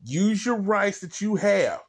Use 0.04 0.44
your 0.44 0.56
rights 0.56 1.00
that 1.00 1.20
you 1.20 1.36
have. 1.36 1.80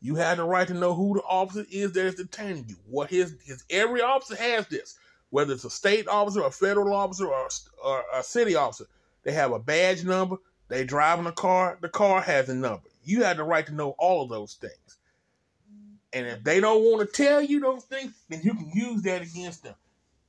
You 0.00 0.16
have 0.16 0.36
the 0.36 0.44
right 0.44 0.68
to 0.68 0.74
know 0.74 0.94
who 0.94 1.14
the 1.14 1.22
officer 1.22 1.64
is 1.70 1.92
that 1.92 2.06
is 2.06 2.14
detaining 2.14 2.66
you. 2.68 2.76
What 2.86 3.10
his 3.10 3.34
his 3.44 3.64
every 3.70 4.02
officer 4.02 4.36
has 4.36 4.68
this, 4.68 4.98
whether 5.30 5.52
it's 5.52 5.64
a 5.64 5.70
state 5.70 6.06
officer, 6.06 6.42
a 6.42 6.50
federal 6.50 6.94
officer, 6.94 7.26
or, 7.26 7.48
or 7.84 8.04
a 8.12 8.22
city 8.22 8.54
officer. 8.54 8.86
They 9.24 9.32
have 9.32 9.52
a 9.52 9.58
badge 9.58 10.04
number. 10.04 10.36
They 10.68 10.84
driving 10.84 11.26
a 11.26 11.32
car. 11.32 11.78
The 11.80 11.88
car 11.88 12.20
has 12.20 12.48
a 12.48 12.54
number. 12.54 12.88
You 13.02 13.24
have 13.24 13.38
the 13.38 13.44
right 13.44 13.66
to 13.66 13.74
know 13.74 13.90
all 13.98 14.22
of 14.22 14.28
those 14.28 14.54
things. 14.54 14.98
And 16.12 16.26
if 16.26 16.44
they 16.44 16.60
don't 16.60 16.82
want 16.84 17.08
to 17.08 17.22
tell 17.22 17.40
you 17.40 17.60
those 17.60 17.84
things, 17.84 18.12
then 18.28 18.40
you 18.42 18.54
can 18.54 18.70
use 18.72 19.02
that 19.02 19.22
against 19.22 19.62
them. 19.62 19.74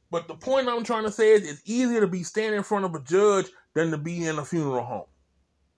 But 0.10 0.28
the 0.28 0.36
point 0.36 0.70
I'm 0.70 0.84
trying 0.84 1.04
to 1.04 1.12
say 1.12 1.34
is 1.34 1.50
it's 1.50 1.62
easier 1.66 2.02
to 2.02 2.08
be 2.08 2.24
standing 2.24 2.58
in 2.58 2.64
front 2.64 2.86
of 2.86 2.96
a 2.96 3.00
judge 3.02 3.48
than 3.74 3.92
to 3.92 3.98
be 3.98 4.26
in 4.26 4.40
a 4.40 4.46
funeral 4.46 4.84
home. 4.84 5.06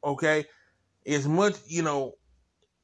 Okay? 0.03 0.45
It's 1.03 1.25
much, 1.25 1.55
you 1.67 1.81
know, 1.81 2.13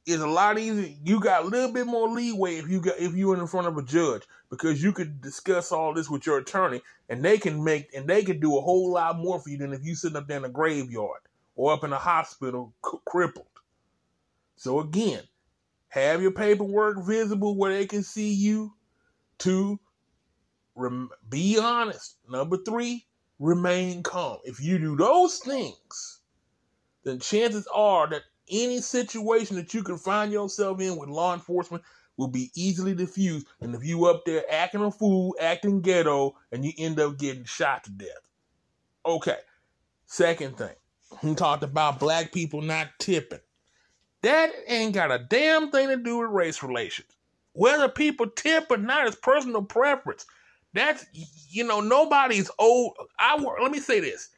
it's 0.06 0.22
a 0.22 0.26
lot 0.26 0.58
easier. 0.58 0.94
You 1.04 1.20
got 1.20 1.44
a 1.44 1.46
little 1.46 1.72
bit 1.72 1.86
more 1.86 2.08
leeway 2.08 2.56
if 2.56 2.68
you 2.68 2.80
got 2.80 2.98
if 2.98 3.14
you're 3.14 3.38
in 3.38 3.46
front 3.48 3.66
of 3.66 3.76
a 3.76 3.82
judge 3.82 4.22
because 4.50 4.82
you 4.82 4.92
could 4.92 5.20
discuss 5.20 5.72
all 5.72 5.92
this 5.92 6.08
with 6.08 6.26
your 6.26 6.38
attorney 6.38 6.80
and 7.08 7.24
they 7.24 7.38
can 7.38 7.62
make 7.62 7.92
and 7.94 8.08
they 8.08 8.22
can 8.22 8.38
do 8.38 8.56
a 8.56 8.60
whole 8.60 8.92
lot 8.92 9.18
more 9.18 9.40
for 9.40 9.50
you 9.50 9.58
than 9.58 9.72
if 9.72 9.84
you 9.84 9.96
sitting 9.96 10.16
up 10.16 10.28
there 10.28 10.38
in 10.38 10.44
a 10.44 10.48
graveyard 10.48 11.20
or 11.56 11.72
up 11.72 11.82
in 11.82 11.92
a 11.92 11.98
hospital 11.98 12.72
c- 12.84 12.98
crippled. 13.04 13.46
So 14.54 14.78
again, 14.78 15.22
have 15.88 16.22
your 16.22 16.30
paperwork 16.30 17.04
visible 17.04 17.56
where 17.56 17.72
they 17.72 17.86
can 17.86 18.02
see 18.02 18.32
you. 18.32 18.74
Two, 19.38 19.80
rem- 20.76 21.10
be 21.28 21.58
honest. 21.58 22.16
Number 22.28 22.58
three, 22.58 23.06
remain 23.38 24.02
calm. 24.02 24.38
If 24.44 24.60
you 24.60 24.78
do 24.78 24.96
those 24.96 25.38
things, 25.38 26.20
then 27.04 27.18
chances 27.18 27.66
are 27.74 28.08
that 28.08 28.22
any 28.48 28.80
situation 28.80 29.56
that 29.56 29.74
you 29.74 29.82
can 29.82 29.98
find 29.98 30.30
yourself 30.30 30.80
in 30.80 30.96
with 30.96 31.08
law 31.08 31.34
enforcement 31.34 31.82
will 32.16 32.28
be 32.28 32.50
easily 32.54 32.94
diffused. 32.94 33.46
And 33.60 33.74
if 33.74 33.84
you 33.84 34.06
up 34.06 34.24
there 34.24 34.44
acting 34.50 34.82
a 34.82 34.90
fool, 34.90 35.34
acting 35.40 35.80
ghetto, 35.80 36.36
and 36.52 36.64
you 36.64 36.72
end 36.78 36.98
up 37.00 37.18
getting 37.18 37.44
shot 37.44 37.84
to 37.84 37.90
death. 37.90 38.08
Okay. 39.04 39.38
Second 40.06 40.56
thing, 40.56 40.74
he 41.20 41.34
talked 41.34 41.62
about 41.64 41.98
black 41.98 42.32
people 42.32 42.62
not 42.62 42.88
tipping. 42.98 43.40
That 44.22 44.50
ain't 44.66 44.94
got 44.94 45.12
a 45.12 45.18
damn 45.18 45.70
thing 45.70 45.88
to 45.88 45.96
do 45.96 46.18
with 46.18 46.30
race 46.30 46.62
relations. 46.62 47.08
Whether 47.52 47.88
people 47.88 48.28
tip 48.28 48.70
or 48.70 48.76
not 48.76 49.08
is 49.08 49.16
personal 49.16 49.62
preference. 49.62 50.26
That's 50.76 51.06
you 51.48 51.64
know 51.64 51.80
nobody's 51.80 52.50
old. 52.58 52.96
I 53.18 53.36
let 53.62 53.72
me 53.72 53.80
say 53.80 54.00
this. 54.00 54.28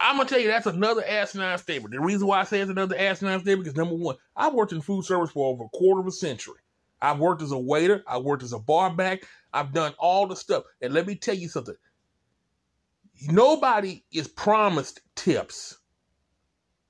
I'm 0.00 0.16
gonna 0.16 0.28
tell 0.28 0.38
you 0.38 0.46
that's 0.46 0.66
another 0.66 1.04
asinine 1.04 1.58
statement. 1.58 1.92
The 1.92 2.00
reason 2.00 2.28
why 2.28 2.40
I 2.40 2.44
say 2.44 2.60
it's 2.60 2.70
another 2.70 2.96
asinine 2.96 3.40
statement 3.40 3.66
is 3.66 3.74
number 3.74 3.96
one, 3.96 4.16
I've 4.36 4.54
worked 4.54 4.70
in 4.70 4.80
food 4.80 5.04
service 5.04 5.32
for 5.32 5.52
over 5.52 5.64
a 5.64 5.68
quarter 5.70 6.00
of 6.00 6.06
a 6.06 6.12
century. 6.12 6.60
I've 7.02 7.18
worked 7.18 7.42
as 7.42 7.50
a 7.50 7.58
waiter, 7.58 8.04
I 8.06 8.18
worked 8.18 8.44
as 8.44 8.52
a 8.52 8.58
bar 8.60 8.94
back, 8.94 9.24
I've 9.52 9.72
done 9.72 9.94
all 9.98 10.28
the 10.28 10.36
stuff. 10.36 10.62
And 10.80 10.94
let 10.94 11.06
me 11.06 11.16
tell 11.16 11.34
you 11.34 11.48
something. 11.48 11.74
Nobody 13.26 14.04
is 14.12 14.28
promised 14.28 15.00
tips. 15.16 15.78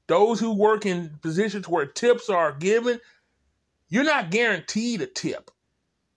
Those 0.08 0.40
who 0.40 0.54
work 0.54 0.84
in 0.84 1.18
positions 1.22 1.68
where 1.68 1.86
tips 1.86 2.28
are 2.28 2.52
given, 2.52 3.00
you're 3.88 4.04
not 4.04 4.30
guaranteed 4.30 5.00
a 5.00 5.06
tip. 5.06 5.50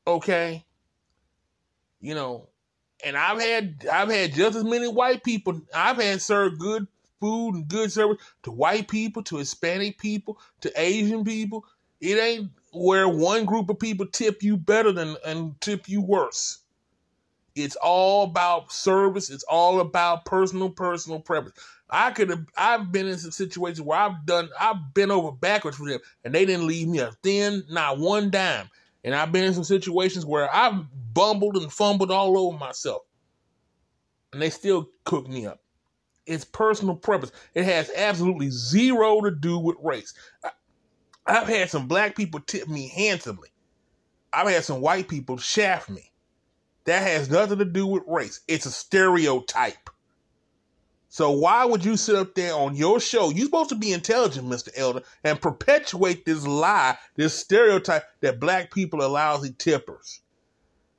Okay? 0.05 0.65
You 2.01 2.15
know, 2.15 2.47
and 3.05 3.15
I've 3.15 3.39
had 3.39 3.87
I've 3.91 4.09
had 4.09 4.33
just 4.33 4.57
as 4.57 4.63
many 4.63 4.87
white 4.87 5.23
people. 5.23 5.61
I've 5.73 5.97
had 5.97 6.21
served 6.21 6.59
good 6.59 6.87
food 7.19 7.55
and 7.55 7.67
good 7.67 7.91
service 7.91 8.17
to 8.43 8.51
white 8.51 8.87
people, 8.87 9.23
to 9.23 9.37
Hispanic 9.37 9.99
people, 9.99 10.39
to 10.61 10.71
Asian 10.75 11.23
people. 11.23 11.65
It 11.99 12.17
ain't 12.17 12.49
where 12.73 13.07
one 13.07 13.45
group 13.45 13.69
of 13.69 13.79
people 13.79 14.07
tip 14.07 14.41
you 14.41 14.57
better 14.57 14.91
than 14.91 15.15
and 15.25 15.59
tip 15.61 15.87
you 15.87 16.01
worse. 16.01 16.59
It's 17.55 17.75
all 17.75 18.23
about 18.23 18.71
service. 18.71 19.29
It's 19.29 19.43
all 19.43 19.81
about 19.81 20.25
personal, 20.25 20.69
personal 20.69 21.19
preference. 21.19 21.57
I 21.89 22.11
could 22.11 22.29
have. 22.29 22.45
I've 22.57 22.91
been 22.91 23.07
in 23.07 23.17
some 23.17 23.31
situations 23.31 23.81
where 23.81 23.99
I've 23.99 24.25
done. 24.25 24.49
I've 24.59 24.93
been 24.93 25.11
over 25.11 25.31
backwards 25.31 25.77
for 25.77 25.89
them, 25.89 25.99
and 26.23 26.33
they 26.33 26.45
didn't 26.45 26.67
leave 26.67 26.87
me 26.87 26.99
a 26.99 27.11
thin, 27.21 27.63
not 27.69 27.99
one 27.99 28.31
dime. 28.31 28.69
And 29.03 29.15
I've 29.15 29.31
been 29.31 29.45
in 29.45 29.53
some 29.53 29.63
situations 29.63 30.25
where 30.25 30.53
I've 30.53 30.83
bumbled 31.13 31.57
and 31.57 31.71
fumbled 31.71 32.11
all 32.11 32.37
over 32.37 32.57
myself. 32.57 33.01
And 34.31 34.41
they 34.41 34.49
still 34.49 34.89
cook 35.03 35.27
me 35.27 35.45
up. 35.45 35.61
It's 36.25 36.45
personal 36.45 36.95
preference. 36.95 37.33
It 37.53 37.65
has 37.65 37.91
absolutely 37.95 38.49
zero 38.51 39.21
to 39.21 39.31
do 39.31 39.57
with 39.57 39.75
race. 39.81 40.13
I, 40.43 40.51
I've 41.25 41.47
had 41.47 41.69
some 41.69 41.87
black 41.87 42.15
people 42.15 42.39
tip 42.39 42.67
me 42.67 42.89
handsomely. 42.89 43.49
I've 44.31 44.47
had 44.47 44.63
some 44.63 44.81
white 44.81 45.07
people 45.07 45.37
shaft 45.37 45.89
me. 45.89 46.11
That 46.85 47.01
has 47.01 47.29
nothing 47.29 47.59
to 47.59 47.65
do 47.65 47.85
with 47.85 48.03
race. 48.07 48.41
It's 48.47 48.65
a 48.65 48.71
stereotype. 48.71 49.89
So 51.13 51.30
why 51.32 51.65
would 51.65 51.84
you 51.84 51.97
sit 51.97 52.15
up 52.15 52.36
there 52.36 52.54
on 52.54 52.74
your 52.74 53.02
show? 53.02 53.32
You're 53.32 53.43
supposed 53.43 53.67
to 53.71 53.76
be 53.76 53.91
intelligent, 53.91 54.47
Mr. 54.47 54.69
Elder, 54.78 55.02
and 55.26 55.41
perpetuate 55.41 56.24
this 56.24 56.47
lie, 56.47 56.97
this 57.17 57.38
stereotype 57.38 58.06
that 58.21 58.39
black 58.39 58.74
people 58.74 59.02
are 59.04 59.10
lousy 59.10 59.54
tippers. 59.58 60.21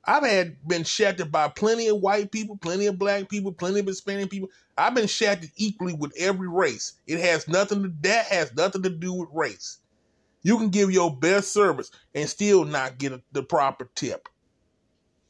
I've 0.05 0.23
had 0.23 0.67
been 0.67 0.83
shafted 0.83 1.31
by 1.31 1.47
plenty 1.47 1.87
of 1.87 1.97
white 1.97 2.31
people, 2.31 2.57
plenty 2.57 2.85
of 2.85 2.99
black 2.99 3.27
people, 3.27 3.51
plenty 3.51 3.79
of 3.79 3.87
Hispanic 3.87 4.29
people. 4.29 4.51
I've 4.77 4.93
been 4.93 5.07
shafted 5.07 5.49
equally 5.55 5.93
with 5.93 6.13
every 6.15 6.47
race. 6.47 6.93
It 7.07 7.19
has 7.19 7.47
nothing 7.47 7.81
to 7.81 7.91
that 8.01 8.27
has 8.27 8.53
nothing 8.53 8.83
to 8.83 8.91
do 8.91 9.13
with 9.13 9.29
race. 9.33 9.79
You 10.43 10.59
can 10.59 10.69
give 10.69 10.91
your 10.91 11.15
best 11.17 11.51
service 11.51 11.89
and 12.13 12.29
still 12.29 12.65
not 12.65 12.99
get 12.99 13.13
a, 13.13 13.21
the 13.31 13.41
proper 13.41 13.89
tip. 13.95 14.29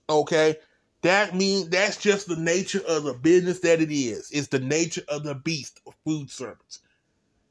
Okay? 0.10 0.58
That 1.04 1.36
means 1.36 1.70
that's 1.70 1.98
just 1.98 2.28
the 2.28 2.38
nature 2.38 2.82
of 2.88 3.04
the 3.04 3.14
business 3.14 3.60
that 3.62 3.82
it 3.82 3.92
is. 3.94 4.32
It's 4.32 4.48
the 4.48 4.60
nature 4.60 5.04
of 5.10 5.24
the 5.24 5.36
beast 5.36 5.82
of 5.86 5.96
food 6.06 6.32
service. 6.32 6.80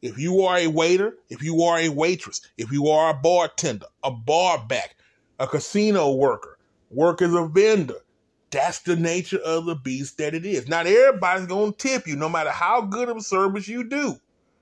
If 0.02 0.18
you 0.18 0.42
are 0.42 0.58
a 0.58 0.68
waiter, 0.68 1.14
if 1.30 1.42
you 1.42 1.62
are 1.62 1.78
a 1.78 1.90
waitress, 1.90 2.40
if 2.58 2.72
you 2.72 2.88
are 2.88 3.10
a 3.10 3.14
bartender, 3.14 3.86
a 4.02 4.10
barback, 4.10 4.96
a 5.38 5.46
casino 5.46 6.12
worker, 6.12 6.58
work 6.90 7.22
as 7.22 7.34
a 7.34 7.46
vendor. 7.46 8.00
That's 8.50 8.80
the 8.80 8.96
nature 8.96 9.38
of 9.38 9.66
the 9.66 9.76
beast 9.76 10.18
that 10.18 10.34
it 10.34 10.46
is. 10.46 10.68
Not 10.68 10.86
everybody's 10.86 11.46
going 11.46 11.72
to 11.72 11.78
tip 11.78 12.06
you, 12.06 12.16
no 12.16 12.28
matter 12.28 12.50
how 12.50 12.82
good 12.82 13.08
of 13.08 13.18
a 13.18 13.22
service 13.22 13.68
you 13.68 13.84
do. 13.84 14.16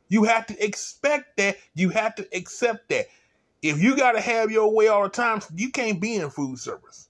You 0.09 0.25
have 0.25 0.47
to 0.47 0.65
expect 0.65 1.37
that. 1.39 1.59
You 1.75 1.91
have 1.91 2.17
to 2.17 2.29
accept 2.37 2.89
that. 2.91 3.07
If 3.63 3.83
you 3.83 3.97
got 3.97 4.13
to 4.13 4.21
have 4.21 4.51
your 4.51 4.73
way 4.73 4.89
all 4.89 5.05
the 5.05 5.11
time, 5.11 5.43
you 5.55 5.71
can't 5.71 6.01
be 6.01 6.17
in 6.17 6.31
food 6.31 6.59
service. 6.59 7.10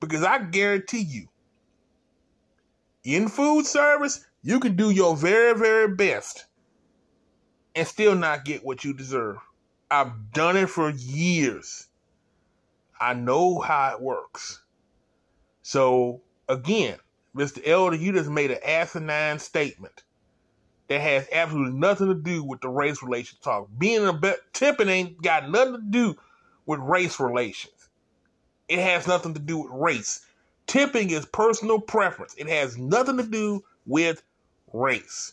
Because 0.00 0.24
I 0.24 0.38
guarantee 0.38 1.02
you, 1.02 1.28
in 3.04 3.28
food 3.28 3.66
service, 3.66 4.24
you 4.42 4.60
can 4.60 4.76
do 4.76 4.90
your 4.90 5.16
very, 5.16 5.58
very 5.58 5.94
best 5.94 6.46
and 7.74 7.86
still 7.86 8.14
not 8.14 8.44
get 8.44 8.64
what 8.64 8.84
you 8.84 8.94
deserve. 8.94 9.36
I've 9.90 10.32
done 10.32 10.56
it 10.56 10.70
for 10.70 10.90
years. 10.90 11.88
I 13.00 13.14
know 13.14 13.60
how 13.60 13.94
it 13.94 14.00
works. 14.00 14.62
So 15.62 16.22
again, 16.48 16.98
Mr. 17.36 17.66
Elder, 17.66 17.96
you 17.96 18.12
just 18.12 18.30
made 18.30 18.50
an 18.50 18.58
asinine 18.64 19.38
statement 19.38 20.02
that 20.88 21.00
has 21.00 21.28
absolutely 21.32 21.78
nothing 21.78 22.08
to 22.08 22.14
do 22.14 22.42
with 22.42 22.60
the 22.60 22.68
race 22.68 23.02
relations 23.02 23.40
talk. 23.40 23.68
Being 23.78 24.06
a 24.06 24.12
bit 24.12 24.40
tipping 24.52 24.88
ain't 24.88 25.22
got 25.22 25.48
nothing 25.48 25.74
to 25.74 25.82
do 25.82 26.16
with 26.66 26.80
race 26.80 27.20
relations. 27.20 27.79
It 28.70 28.78
has 28.78 29.08
nothing 29.08 29.34
to 29.34 29.40
do 29.40 29.58
with 29.58 29.72
race. 29.72 30.24
Tipping 30.68 31.10
is 31.10 31.26
personal 31.26 31.80
preference. 31.80 32.36
It 32.38 32.48
has 32.48 32.78
nothing 32.78 33.16
to 33.16 33.24
do 33.24 33.64
with 33.84 34.22
race. 34.72 35.32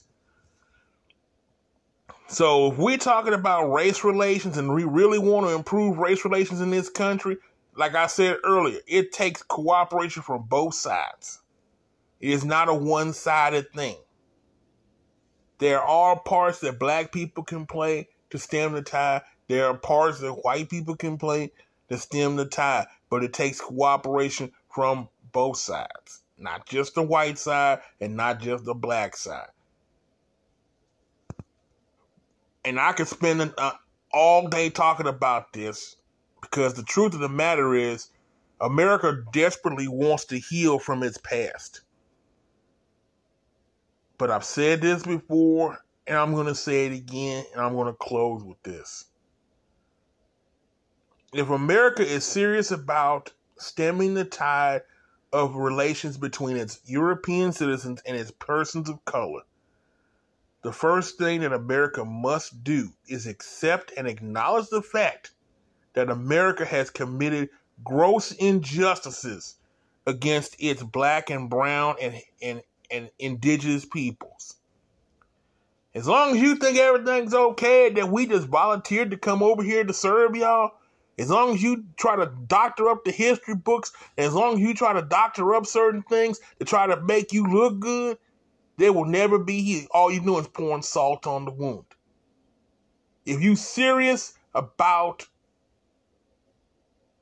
So 2.28 2.71
if 2.71 2.80
we're 2.80 2.97
talking 2.97 3.36
about 3.36 3.71
race 3.71 4.04
relations 4.04 4.58
and 4.58 4.73
we 4.73 4.86
really 4.86 5.19
want 5.19 5.45
to 5.45 5.54
improve 5.54 6.00
race 6.00 6.26
relations 6.26 6.62
in 6.62 6.71
this 6.71 6.89
country, 6.89 7.38
like 7.76 7.93
I 7.93 8.08
said 8.08 8.38
earlier, 8.43 8.80
it 8.88 9.12
takes 9.12 9.43
cooperation 9.43 10.23
from 10.23 10.47
both 10.47 10.73
sides. 10.73 11.39
It 12.19 12.32
is 12.32 12.43
not 12.43 12.69
a 12.69 12.73
one 12.73 13.13
sided 13.13 13.71
thing. 13.71 13.97
There 15.60 15.82
are 15.82 16.19
parts 16.19 16.60
that 16.62 16.80
black 16.80 17.12
people 17.12 17.43
can 17.43 17.67
play 17.67 18.10
to 18.32 18.39
stem 18.39 18.73
the 18.73 18.82
tide. 18.82 19.21
There 19.47 19.67
are 19.67 19.78
parts 19.78 20.21
that 20.21 20.43
white 20.43 20.71
people 20.71 20.95
can 20.95 21.19
play 21.19 21.52
to 21.89 22.00
stem 22.00 22.36
the 22.36 22.45
tide. 22.45 22.88
But 23.10 23.24
it 23.24 23.34
takes 23.34 23.62
cooperation 23.62 24.52
from 24.70 25.10
both 25.32 25.58
sides, 25.58 26.24
not 26.38 26.65
just 26.65 26.96
the 26.96 27.04
white 27.04 27.38
side 27.38 27.80
and 28.02 28.15
not 28.15 28.39
just 28.39 28.65
the 28.65 28.74
black 28.74 29.15
side. 29.15 29.50
And 32.65 32.80
I 32.80 32.91
could 32.91 33.08
spend 33.08 33.54
uh, 33.58 33.72
all 34.12 34.48
day 34.48 34.70
talking 34.70 35.08
about 35.08 35.54
this 35.54 35.96
because 36.41 36.74
the 36.74 36.84
truth 36.84 37.13
of 37.13 37.20
the 37.20 37.30
matter 37.30 37.74
is, 37.76 38.10
America 38.60 39.24
desperately 39.32 39.88
wants 39.88 40.26
to 40.26 40.38
heal 40.38 40.80
from 40.80 41.04
its 41.04 41.17
past. 41.17 41.82
But 44.17 44.32
I've 44.32 44.43
said 44.43 44.82
this 44.82 45.04
before, 45.04 45.78
and 46.08 46.17
I'm 46.17 46.34
going 46.34 46.48
to 46.48 46.56
say 46.56 46.88
it 46.88 46.93
again, 46.93 47.46
and 47.54 47.62
I'm 47.62 47.74
going 47.74 47.88
to 47.88 47.93
close 47.93 48.43
with 48.43 48.62
this. 48.63 49.06
If 51.33 51.49
America 51.49 52.05
is 52.07 52.23
serious 52.23 52.71
about 52.71 53.33
stemming 53.57 54.13
the 54.13 54.23
tide 54.23 54.83
of 55.33 55.55
relations 55.55 56.17
between 56.17 56.55
its 56.55 56.79
European 56.85 57.51
citizens 57.51 58.01
and 58.05 58.15
its 58.15 58.31
persons 58.31 58.87
of 58.87 59.03
color, 59.03 59.41
the 60.63 60.71
first 60.71 61.17
thing 61.17 61.41
that 61.41 61.51
America 61.51 62.05
must 62.05 62.63
do 62.63 62.93
is 63.07 63.27
accept 63.27 63.91
and 63.97 64.07
acknowledge 64.07 64.69
the 64.69 64.81
fact 64.81 65.31
that 65.93 66.09
America 66.09 66.63
has 66.63 66.89
committed 66.89 67.49
gross 67.83 68.31
injustices 68.31 69.55
against 70.05 70.55
its 70.59 70.81
black 70.81 71.29
and 71.29 71.49
brown 71.49 71.95
and, 72.01 72.21
and, 72.41 72.61
and 72.89 73.09
indigenous 73.19 73.83
peoples. 73.83 74.55
As 75.93 76.07
long 76.07 76.35
as 76.35 76.41
you 76.41 76.55
think 76.55 76.77
everything's 76.77 77.33
okay, 77.33 77.89
that 77.89 78.09
we 78.09 78.27
just 78.27 78.47
volunteered 78.47 79.11
to 79.11 79.17
come 79.17 79.43
over 79.43 79.61
here 79.61 79.83
to 79.83 79.93
serve 79.93 80.35
y'all, 80.35 80.76
as 81.17 81.30
long 81.30 81.56
as 81.56 81.63
you 81.63 81.84
try 81.97 82.15
to 82.15 82.32
doctor 82.47 82.89
up 82.89 83.03
the 83.03 83.12
history 83.12 83.56
books, 83.56 83.91
as 84.17 84.34
long 84.34 84.56
as 84.56 84.60
you 84.60 84.73
try 84.73 84.93
to 84.93 85.01
doctor 85.01 85.56
up 85.56 85.65
certain 85.65 86.03
things 86.03 86.39
to 86.60 86.65
try 86.65 86.86
to 86.86 87.01
make 87.01 87.34
you 87.34 87.45
look 87.47 87.80
good, 87.80 88.17
they 88.77 88.91
will 88.91 89.06
never 89.06 89.39
be 89.39 89.62
here. 89.63 89.88
All 89.91 90.12
you 90.12 90.21
do 90.21 90.38
is 90.38 90.47
pouring 90.47 90.84
salt 90.84 91.25
on 91.25 91.45
the 91.45 91.51
wound. 91.51 91.86
If 93.25 93.41
you're 93.41 93.56
serious 93.56 94.34
about 94.53 95.27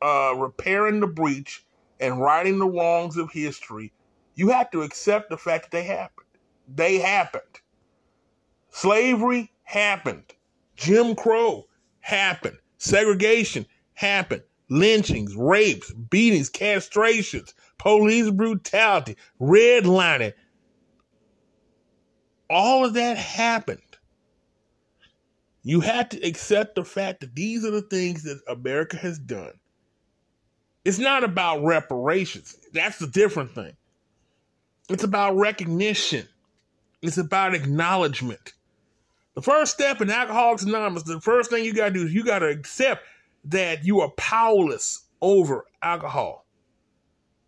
uh, 0.01 0.33
repairing 0.35 0.99
the 0.99 1.07
breach 1.07 1.65
and 1.99 2.19
righting 2.19 2.59
the 2.59 2.67
wrongs 2.67 3.15
of 3.15 3.31
history, 3.31 3.93
you 4.35 4.49
have 4.49 4.69
to 4.71 4.81
accept 4.81 5.29
the 5.29 5.37
fact 5.37 5.71
that 5.71 5.71
they 5.71 5.83
happened. 5.83 6.27
They 6.67 6.97
happened. 6.97 7.43
Slavery 8.71 9.51
happened. 9.63 10.33
Jim 10.75 11.15
Crow 11.15 11.65
happened. 12.01 12.57
Segregation 12.77 13.65
happened. 13.95 14.43
Lynchings, 14.69 15.35
rapes, 15.35 15.91
beatings, 15.91 16.49
castrations, 16.49 17.53
police 17.77 18.29
brutality, 18.31 19.15
redlining. 19.39 20.33
All 22.49 22.85
of 22.85 22.93
that 22.93 23.17
happened. 23.17 23.81
You 25.63 25.81
have 25.81 26.09
to 26.09 26.21
accept 26.21 26.75
the 26.75 26.85
fact 26.85 27.21
that 27.21 27.35
these 27.35 27.65
are 27.65 27.71
the 27.71 27.81
things 27.81 28.23
that 28.23 28.39
America 28.47 28.97
has 28.97 29.17
done 29.19 29.53
it's 30.85 30.99
not 30.99 31.23
about 31.23 31.63
reparations. 31.63 32.55
That's 32.71 32.99
the 32.99 33.07
different 33.07 33.53
thing. 33.55 33.75
It's 34.87 35.03
about 35.03 35.35
recognition. 35.35 36.27
It's 37.01 37.17
about 37.17 37.55
acknowledgement. 37.55 38.53
The 39.33 39.41
first 39.41 39.73
step 39.73 39.99
in 39.99 40.11
Alcoholics 40.11 40.63
Anonymous, 40.63 41.03
the 41.03 41.19
first 41.19 41.49
thing 41.49 41.65
you 41.65 41.73
got 41.73 41.87
to 41.87 41.93
do 41.93 42.05
is 42.05 42.13
you 42.13 42.23
got 42.23 42.39
to 42.39 42.47
accept 42.47 43.03
that 43.45 43.85
you 43.85 44.01
are 44.01 44.09
powerless 44.11 45.05
over 45.21 45.65
alcohol. 45.81 46.45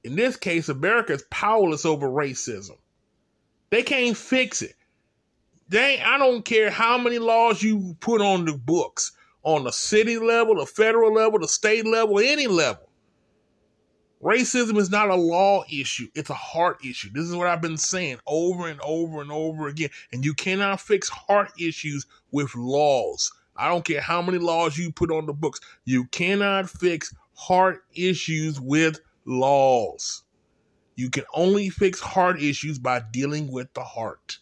In 0.03 0.15
this 0.15 0.38
case, 0.38 0.69
America 0.69 1.13
is 1.13 1.23
powerless 1.29 1.86
over 1.86 2.07
racism. 2.07 2.77
They 3.69 3.83
can't 3.83 4.15
fix 4.15 4.62
it. 4.62 4.75
They, 5.69 5.99
I 6.01 6.17
don't 6.17 6.45
care 6.45 6.69
how 6.69 6.97
many 6.97 7.19
laws 7.19 7.62
you 7.62 7.97
put 7.99 8.21
on 8.21 8.45
the 8.45 8.53
books, 8.53 9.12
on 9.43 9.65
the 9.65 9.71
city 9.71 10.17
level, 10.17 10.55
the 10.55 10.65
federal 10.65 11.13
level, 11.13 11.39
the 11.39 11.47
state 11.47 11.86
level, 11.86 12.19
any 12.19 12.47
level. 12.47 12.88
Racism 14.23 14.77
is 14.77 14.89
not 14.89 15.10
a 15.10 15.15
law 15.15 15.63
issue, 15.69 16.07
it's 16.15 16.29
a 16.29 16.36
heart 16.36 16.83
issue. 16.83 17.10
This 17.13 17.25
is 17.25 17.36
what 17.36 17.47
I've 17.47 17.62
been 17.62 17.77
saying 17.77 18.17
over 18.25 18.67
and 18.67 18.79
over 18.81 19.21
and 19.21 19.31
over 19.31 19.67
again. 19.67 19.89
And 20.12 20.25
you 20.25 20.33
cannot 20.33 20.81
fix 20.81 21.10
heart 21.10 21.51
issues 21.60 22.05
with 22.31 22.55
laws. 22.55 23.31
I 23.57 23.69
don't 23.69 23.85
care 23.85 24.01
how 24.01 24.21
many 24.21 24.39
laws 24.39 24.77
you 24.77 24.91
put 24.91 25.11
on 25.11 25.25
the 25.27 25.33
books. 25.33 25.59
You 25.85 26.05
cannot 26.07 26.69
fix 26.69 27.13
heart 27.35 27.83
issues 27.95 28.59
with 28.61 28.99
laws. 29.25 30.23
You 30.95 31.09
can 31.11 31.25
only 31.33 31.69
fix 31.69 31.99
heart 31.99 32.41
issues 32.41 32.79
by 32.79 33.01
dealing 33.11 33.51
with 33.51 33.73
the 33.73 33.83
heart. 33.83 34.39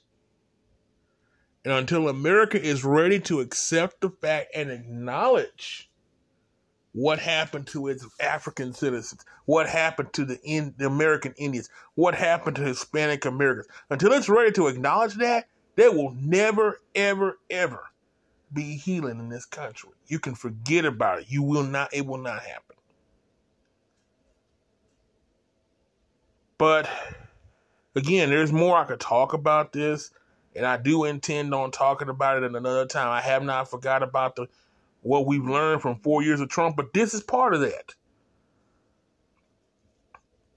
And 1.65 1.73
until 1.73 2.10
America 2.10 2.62
is 2.62 2.86
ready 2.86 3.19
to 3.21 3.41
accept 3.41 4.01
the 4.01 4.10
fact 4.10 4.51
and 4.56 4.71
acknowledge 4.71 5.89
What 6.93 7.19
happened 7.19 7.67
to 7.67 7.89
its 7.89 8.06
African 8.21 8.73
citizens? 8.73 9.25
What 9.45 9.67
happened 9.69 10.13
to 10.13 10.25
the, 10.25 10.39
in, 10.43 10.73
the 10.78 10.88
American 10.88 11.34
Indians? 11.38 11.69
What 11.95 12.15
happened 12.15 12.56
to 12.58 12.63
Hispanic 12.63 13.25
Americans? 13.25 13.67
Until 13.89 14.13
it's 14.13 14.30
ready 14.30 14.51
to 14.54 14.67
acknowledge 14.67 15.15
that, 15.15 15.47
they 15.75 15.89
will 15.89 16.13
never, 16.15 16.80
ever, 16.95 17.39
ever 17.49 17.82
be 18.54 18.78
healing 18.78 19.20
in 19.20 19.30
this 19.30 19.46
country. 19.46 19.92
You 20.08 20.20
can 20.20 20.36
forget 20.36 20.86
about 20.86 21.20
it. 21.20 21.26
You 21.30 21.44
will 21.44 21.64
not, 21.64 21.94
it 21.94 22.06
will 22.06 22.18
not 22.18 22.42
happen. 22.42 22.76
But 26.58 26.90
again, 27.96 28.30
there's 28.30 28.54
more 28.54 28.78
I 28.78 28.86
could 28.86 29.00
talk 29.00 29.34
about 29.34 29.74
this, 29.74 30.12
and 30.56 30.66
I 30.66 30.78
do 30.78 31.04
intend 31.04 31.54
on 31.54 31.72
talking 31.72 32.10
about 32.10 32.38
it 32.38 32.44
at 32.46 32.56
another 32.56 32.86
time. 32.86 33.10
I 33.10 33.22
have 33.22 33.44
not 33.44 33.70
forgot 33.70 34.04
about 34.04 34.36
the 34.36 34.48
what 35.02 35.28
we've 35.28 35.46
learned 35.46 35.82
from 35.84 35.98
four 35.98 36.24
years 36.24 36.40
of 36.40 36.50
Trump, 36.50 36.76
but 36.76 36.94
this 36.94 37.14
is 37.14 37.22
part 37.22 37.54
of 37.54 37.62
that. 37.62 37.94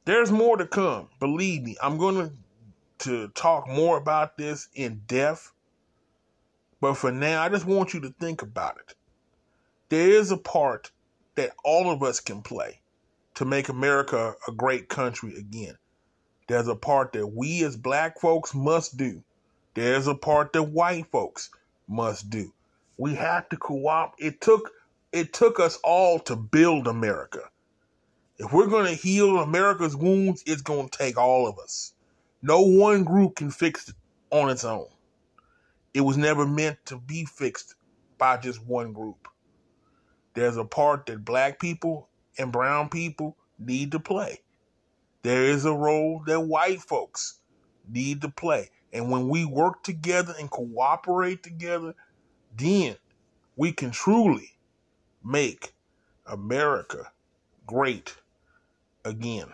There's 0.06 0.32
more 0.32 0.56
to 0.56 0.66
come. 0.66 1.08
Believe 1.20 1.64
me, 1.64 1.76
I'm 1.82 1.98
going 1.98 2.14
to 2.14 2.32
to 2.98 3.28
talk 3.28 3.68
more 3.68 3.96
about 3.96 4.36
this 4.36 4.68
in 4.74 5.02
depth. 5.06 5.52
But 6.80 6.94
for 6.94 7.10
now, 7.10 7.42
I 7.42 7.48
just 7.48 7.66
want 7.66 7.92
you 7.92 8.00
to 8.00 8.14
think 8.20 8.42
about 8.42 8.78
it. 8.78 8.94
There 9.88 10.10
is 10.10 10.30
a 10.30 10.36
part 10.36 10.90
that 11.34 11.54
all 11.64 11.90
of 11.90 12.02
us 12.02 12.20
can 12.20 12.42
play 12.42 12.80
to 13.34 13.44
make 13.44 13.68
America 13.68 14.34
a 14.46 14.52
great 14.52 14.88
country 14.88 15.36
again. 15.36 15.76
There's 16.46 16.68
a 16.68 16.76
part 16.76 17.12
that 17.12 17.26
we 17.26 17.62
as 17.64 17.76
black 17.76 18.20
folks 18.20 18.54
must 18.54 18.96
do. 18.96 19.22
There's 19.74 20.06
a 20.06 20.14
part 20.14 20.52
that 20.52 20.62
white 20.64 21.06
folks 21.06 21.50
must 21.86 22.30
do. 22.30 22.52
We 22.96 23.14
have 23.14 23.48
to 23.50 23.56
cooperate. 23.56 24.26
It 24.26 24.40
took 24.40 24.72
it 25.12 25.32
took 25.32 25.60
us 25.60 25.78
all 25.84 26.18
to 26.20 26.36
build 26.36 26.86
America. 26.86 27.40
If 28.38 28.52
we're 28.52 28.66
going 28.66 28.86
to 28.86 28.94
heal 28.94 29.38
America's 29.38 29.96
wounds, 29.96 30.42
it's 30.46 30.62
going 30.62 30.88
to 30.88 30.98
take 30.98 31.16
all 31.16 31.48
of 31.48 31.58
us. 31.58 31.92
No 32.42 32.60
one 32.60 33.04
group 33.04 33.36
can 33.36 33.50
fix 33.50 33.88
it 33.88 33.94
on 34.30 34.50
its 34.50 34.64
own. 34.64 34.86
It 35.98 36.02
was 36.02 36.16
never 36.16 36.46
meant 36.46 36.78
to 36.86 36.96
be 36.96 37.24
fixed 37.24 37.74
by 38.18 38.36
just 38.36 38.64
one 38.64 38.92
group. 38.92 39.26
There's 40.34 40.56
a 40.56 40.64
part 40.64 41.06
that 41.06 41.24
black 41.24 41.58
people 41.58 42.08
and 42.38 42.52
brown 42.52 42.88
people 42.88 43.36
need 43.58 43.90
to 43.90 43.98
play. 43.98 44.38
There 45.22 45.42
is 45.42 45.64
a 45.64 45.72
role 45.72 46.22
that 46.28 46.38
white 46.38 46.80
folks 46.80 47.40
need 47.88 48.22
to 48.22 48.28
play. 48.28 48.70
And 48.92 49.10
when 49.10 49.28
we 49.28 49.44
work 49.44 49.82
together 49.82 50.36
and 50.38 50.48
cooperate 50.48 51.42
together, 51.42 51.96
then 52.56 52.94
we 53.56 53.72
can 53.72 53.90
truly 53.90 54.52
make 55.24 55.72
America 56.26 57.10
great 57.66 58.14
again. 59.04 59.52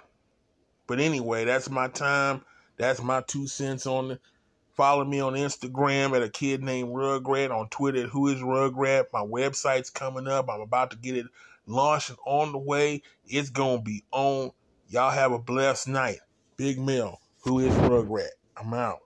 But 0.86 1.00
anyway, 1.00 1.46
that's 1.46 1.70
my 1.70 1.88
time. 1.88 2.44
That's 2.76 3.02
my 3.02 3.22
two 3.22 3.46
cents 3.46 3.86
on 3.86 4.10
it. 4.10 4.20
Follow 4.74 5.04
me 5.04 5.20
on 5.20 5.34
Instagram 5.34 6.16
at 6.16 6.22
a 6.22 6.28
kid 6.28 6.62
named 6.62 6.88
Rugrat, 6.88 7.50
on 7.50 7.68
Twitter 7.68 8.04
at 8.04 8.08
Who 8.10 8.28
is 8.28 8.40
Rugrat. 8.40 9.06
My 9.12 9.20
website's 9.20 9.88
coming 9.88 10.26
up. 10.26 10.50
I'm 10.50 10.60
about 10.60 10.90
to 10.90 10.96
get 10.96 11.16
it 11.16 11.26
launched 11.66 12.10
and 12.10 12.18
on 12.26 12.50
the 12.50 12.58
way. 12.58 13.02
It's 13.24 13.50
gonna 13.50 13.80
be 13.80 14.04
on. 14.10 14.50
Y'all 14.88 15.12
have 15.12 15.30
a 15.32 15.38
blessed 15.38 15.88
night. 15.88 16.18
Big 16.56 16.80
Mel, 16.80 17.20
Who 17.44 17.60
is 17.60 17.72
Rugrat? 17.74 18.30
I'm 18.56 18.74
out. 18.74 19.03